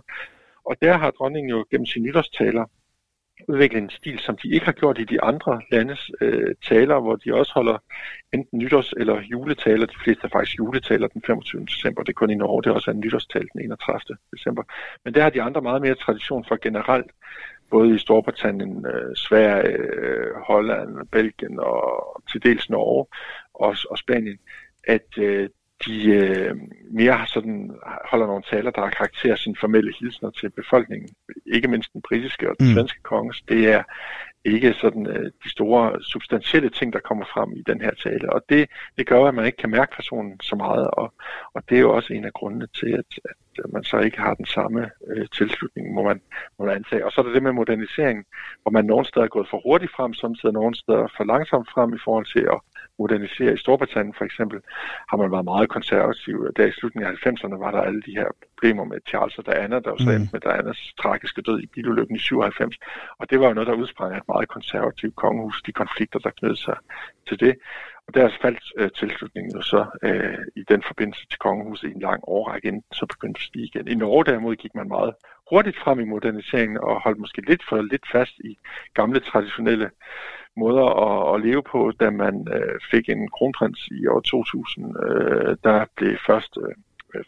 [0.69, 2.65] Og der har dronningen jo gennem sine nytårstaler
[3.49, 7.17] udvikle en stil, som de ikke har gjort i de andre landes øh, taler, hvor
[7.17, 7.79] de også holder
[8.33, 9.87] enten nytårs- eller juletaler.
[9.87, 11.65] De fleste er faktisk juletaler den 25.
[11.65, 12.03] december.
[12.03, 14.17] Det er kun i Norge, det er også en nytårstal den 31.
[14.37, 14.63] december.
[15.05, 17.11] Men der har de andre meget mere tradition for generelt,
[17.71, 23.07] både i Storbritannien, øh, Sverige, øh, Holland, Belgien og til dels Norge
[23.55, 24.39] og, og Spanien,
[24.85, 25.49] at øh,
[25.87, 26.57] de øh,
[26.91, 27.71] mere sådan,
[28.11, 31.09] holder nogle taler, der har karakter af sine formelle hilsner til befolkningen.
[31.47, 32.75] Ikke mindst den britiske og den mm.
[32.75, 33.43] svenske konges.
[33.49, 33.83] Det er
[34.45, 38.33] ikke sådan øh, de store substantielle ting, der kommer frem i den her tale.
[38.33, 40.91] Og det, det gør, at man ikke kan mærke personen så meget.
[40.91, 41.13] Og,
[41.55, 43.11] og det er jo også en af grundene til, at,
[43.65, 46.21] at man så ikke har den samme øh, tilslutning, må man,
[46.59, 47.07] må man antage.
[47.07, 48.25] Og så er der det med moderniseringen,
[48.63, 51.95] hvor man nogle steder er gået for hurtigt frem, samtidig nogle steder for langsomt frem
[51.95, 52.61] i forhold til at
[52.99, 53.55] modernisere.
[53.55, 54.59] I Storbritannien for eksempel
[55.11, 56.37] har man været meget konservativ.
[56.57, 59.77] Der i slutningen af 90'erne var der alle de her problemer med Charles og Diana,
[59.81, 60.29] der var så mm.
[60.33, 62.77] med Dianas tragiske død i bilulykken i 97.
[63.19, 66.31] Og det var jo noget, der udsprang af et meget konservativt kongehus, de konflikter, der
[66.31, 66.77] knyttede sig
[67.29, 67.55] til det.
[68.07, 72.01] Og der faldt øh, tilslutningen jo så øh, i den forbindelse til kongehuset i en
[72.01, 73.89] lang årrække, inden så begyndte at stige igen.
[73.89, 75.15] I Norge derimod gik man meget
[75.51, 78.59] hurtigt frem i moderniseringen og holdt måske lidt for lidt fast i
[78.95, 79.91] gamle traditionelle
[80.59, 84.97] måder at, at leve på, da man øh, fik en kronprins i år 2000.
[85.07, 86.75] Øh, der blev først øh,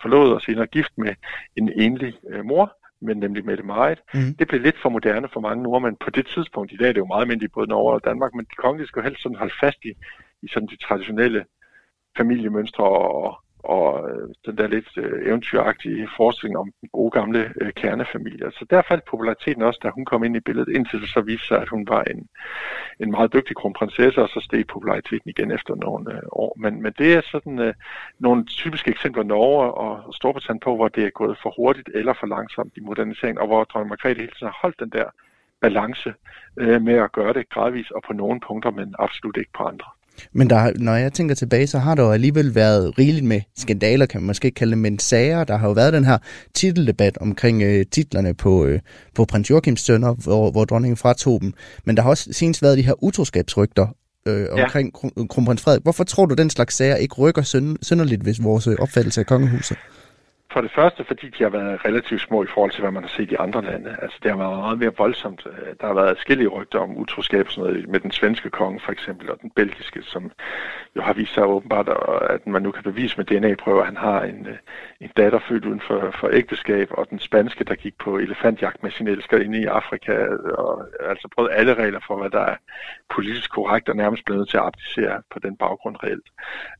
[0.03, 1.15] forlovet og senere gift med
[1.57, 3.99] en enlig øh, mor, men nemlig Mette Marit.
[4.15, 4.35] Mm.
[4.39, 6.73] Det blev lidt for moderne for mange nordmænd på det tidspunkt.
[6.73, 9.01] I dag er det jo meget almindeligt både Norge og Danmark, men de kongelige skal
[9.01, 9.93] jo helst sådan holde fast i,
[10.43, 11.45] i sådan de traditionelle
[12.17, 17.73] familiemønstre og, og øh, den der lidt øh, eventyragtige forestilling om den gode gamle øh,
[17.73, 18.51] kernefamilie.
[18.51, 21.47] Så der faldt populariteten også, da hun kom ind i billedet, indtil det så viste
[21.47, 22.29] sig, at hun var en,
[23.01, 26.57] en meget dygtig kronprinsesse, og så steg populariteten igen efter nogle øh, år.
[26.59, 27.75] Men, men det er sådan øh,
[28.19, 32.27] nogle typiske eksempler Norge og Storbritannien på, hvor det er gået for hurtigt eller for
[32.27, 35.05] langsomt i moderniseringen, og hvor dronning Margrethe hele tiden har holdt den der
[35.61, 36.15] balance
[36.57, 39.87] øh, med at gøre det gradvist og på nogle punkter, men absolut ikke på andre.
[40.33, 44.07] Men der, når jeg tænker tilbage, så har der jo alligevel været rigeligt med skandaler,
[44.07, 45.45] kan man måske ikke kalde det, men sager.
[45.45, 46.19] Der har jo været den her
[46.55, 48.81] titeldebat omkring øh, titlerne på, øh,
[49.15, 51.53] på prins Joachims sønner, hvor, hvor dronningen fratog dem.
[51.85, 53.87] Men der har også senest været de her utroskabsrygter
[54.27, 55.27] øh, omkring ja.
[55.27, 55.83] kronprins Frederik.
[55.83, 57.43] Hvorfor tror du, den slags sager ikke rykker
[57.83, 59.77] synderligt ved vores opfattelse af kongehuset?
[60.53, 63.09] For det første, fordi de har været relativt små i forhold til, hvad man har
[63.17, 63.97] set i andre lande.
[64.03, 65.47] Altså, det har været meget mere voldsomt.
[65.47, 68.81] Øh, der har været forskellige rygter om utroskab og sådan noget, med den svenske konge
[68.81, 70.31] for eksempel, og den belgiske, som
[70.97, 71.89] jo har vist sig åbenbart,
[72.31, 74.57] at man nu kan bevise med DNA-prøver, at han har en, øh,
[75.01, 78.91] en datter født uden for, for ægteskab, og den spanske, der gik på elefantjagt med
[78.91, 80.13] sin elsker inde i Afrika,
[80.59, 82.57] og altså prøvet alle regler for, hvad der er
[83.15, 86.29] politisk korrekt, og nærmest blevet til at abdicere på den baggrund reelt.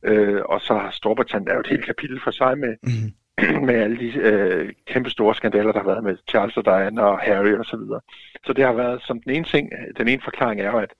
[0.03, 3.13] Øh, og så har Storbritannien er jo et helt kapitel for sig med, mm
[3.67, 7.19] med alle de øh, kæmpe store skandaler, der har været med Charles og Diana og
[7.19, 8.01] Harry og så videre.
[8.45, 10.93] Så det har været som den ene ting, den ene forklaring er jo, at,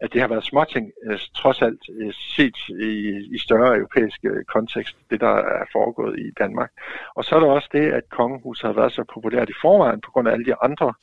[0.00, 4.44] at det har været småting, øh, trods alt øh, set i, i større europæiske øh,
[4.44, 6.70] kontekst, det der er foregået i Danmark.
[7.16, 10.10] Og så er der også det, at kongehuset har været så populært i forvejen på
[10.10, 10.94] grund af alle de andre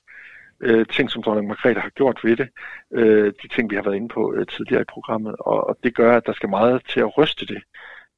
[0.61, 2.49] øh, ting, som dronning Margrethe har gjort ved det,
[2.93, 5.95] øh, de ting, vi har været inde på øh, tidligere i programmet, og, og det
[5.95, 7.63] gør, at der skal meget til at ryste det.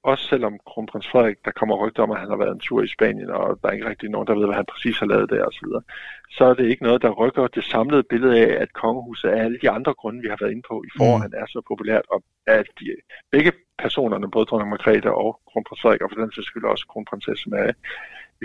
[0.04, 2.94] Også selvom kronprins Frederik, der kommer rygter om, at han har været en tur i
[2.96, 5.46] Spanien, og der er ikke rigtig nogen, der ved, hvad han præcis har lavet der
[5.46, 5.68] osv.,
[6.38, 9.58] så er det ikke noget, der rykker det samlede billede af, at kongehuset af alle
[9.62, 11.42] de andre grunde, vi har været inde på i forvejen, mm.
[11.42, 12.86] er så populært, og at de,
[13.32, 13.52] begge
[13.84, 17.72] personerne, både dronning Margrethe og kronprins Frederik, og for den sags skyld også kronprinsessen, er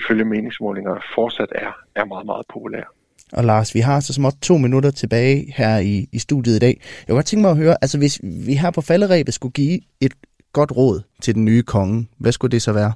[0.00, 2.90] ifølge meningsmålinger fortsat er, er meget, meget populære.
[3.32, 6.76] Og Lars, vi har så småt to minutter tilbage her i, i studiet i dag.
[6.78, 9.80] Jeg kunne godt tænke mig at høre, altså hvis vi her på falderæbet skulle give
[10.00, 10.14] et
[10.52, 12.92] godt råd til den nye konge, hvad skulle det så være?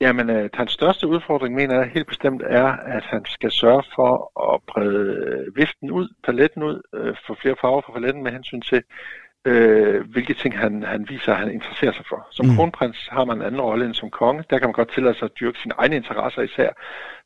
[0.00, 2.66] Jamen, øh, hans største udfordring, mener jeg helt bestemt, er,
[2.96, 4.12] at han skal sørge for
[4.52, 8.82] at brede viften ud, paletten ud, øh, få flere farver på paletten med hensyn til,
[9.44, 12.26] øh, hvilke ting han, han viser, at han interesserer sig for.
[12.30, 12.56] Som mm.
[12.56, 14.44] kronprins har man en anden rolle end som konge.
[14.50, 16.70] Der kan man godt tillade sig at dyrke sine egne interesser især,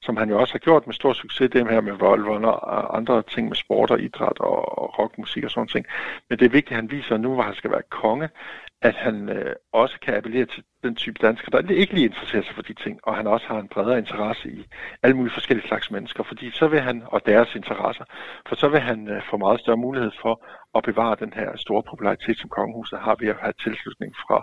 [0.01, 3.23] som han jo også har gjort med stor succes, det her med Volvo og andre
[3.23, 5.87] ting med sport og idræt og, og rockmusik og sådan ting.
[6.29, 8.29] Men det er vigtigt, at han viser nu, hvor han skal være konge,
[8.83, 12.55] at han øh, også kan appellere til den type danskere, der ikke lige interesserer sig
[12.55, 14.65] for de ting, og han også har en bredere interesse i
[15.03, 18.05] alle mulige forskellige slags mennesker, fordi så vil han, og deres interesser,
[18.49, 20.35] for så vil han øh, få meget større mulighed for
[20.77, 24.39] at bevare den her store popularitet, som kongehuset har ved at have tilslutning fra,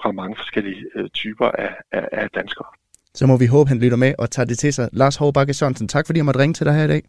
[0.00, 2.68] fra mange forskellige øh, typer af, af, af danskere.
[3.14, 4.88] Så må vi håbe, han lytter med og tager det til sig.
[4.92, 7.02] Lars Håbakke Sørensen, tak fordi jeg måtte ringe til dig her i dag.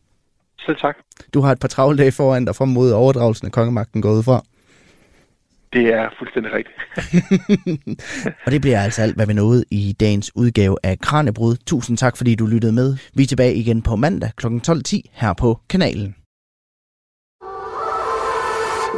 [0.59, 0.97] Selv tak.
[1.33, 4.41] Du har et par travle dage foran dig frem mod overdragelsen af kongemagten gået fra.
[5.73, 6.77] Det er fuldstændig rigtigt.
[8.45, 11.55] og det bliver altså alt, hvad vi nåede i dagens udgave af Kranjebrud.
[11.67, 12.97] Tusind tak, fordi du lyttede med.
[13.13, 14.47] Vi er tilbage igen på mandag kl.
[14.47, 16.15] 12.10 her på kanalen.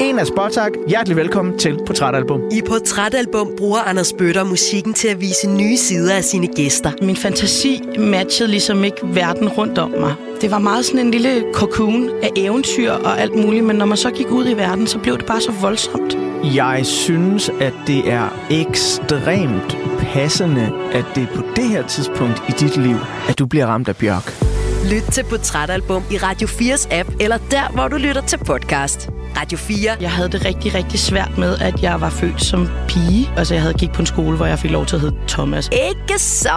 [0.01, 0.71] En af Spotak.
[0.87, 2.41] Hjertelig velkommen til Portrætalbum.
[2.51, 6.91] I Portrætalbum bruger Anders Bøtter musikken til at vise nye sider af sine gæster.
[7.01, 10.13] Min fantasi matchede ligesom ikke verden rundt om mig.
[10.41, 13.97] Det var meget sådan en lille cocoon af eventyr og alt muligt, men når man
[13.97, 16.17] så gik ud i verden, så blev det bare så voldsomt.
[16.55, 22.51] Jeg synes, at det er ekstremt passende, at det er på det her tidspunkt i
[22.51, 22.97] dit liv,
[23.29, 24.48] at du bliver ramt af Bjørk.
[24.85, 29.09] Lyt til Portrætalbum i Radio 4's app, eller der, hvor du lytter til podcast.
[29.37, 29.91] Radio 4.
[30.01, 33.29] Jeg havde det rigtig, rigtig svært med, at jeg var født som pige.
[33.37, 35.69] Altså, jeg havde gik på en skole, hvor jeg fik lov til at hedde Thomas.
[35.71, 36.49] Ikke så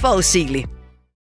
[0.00, 0.77] forudsigeligt.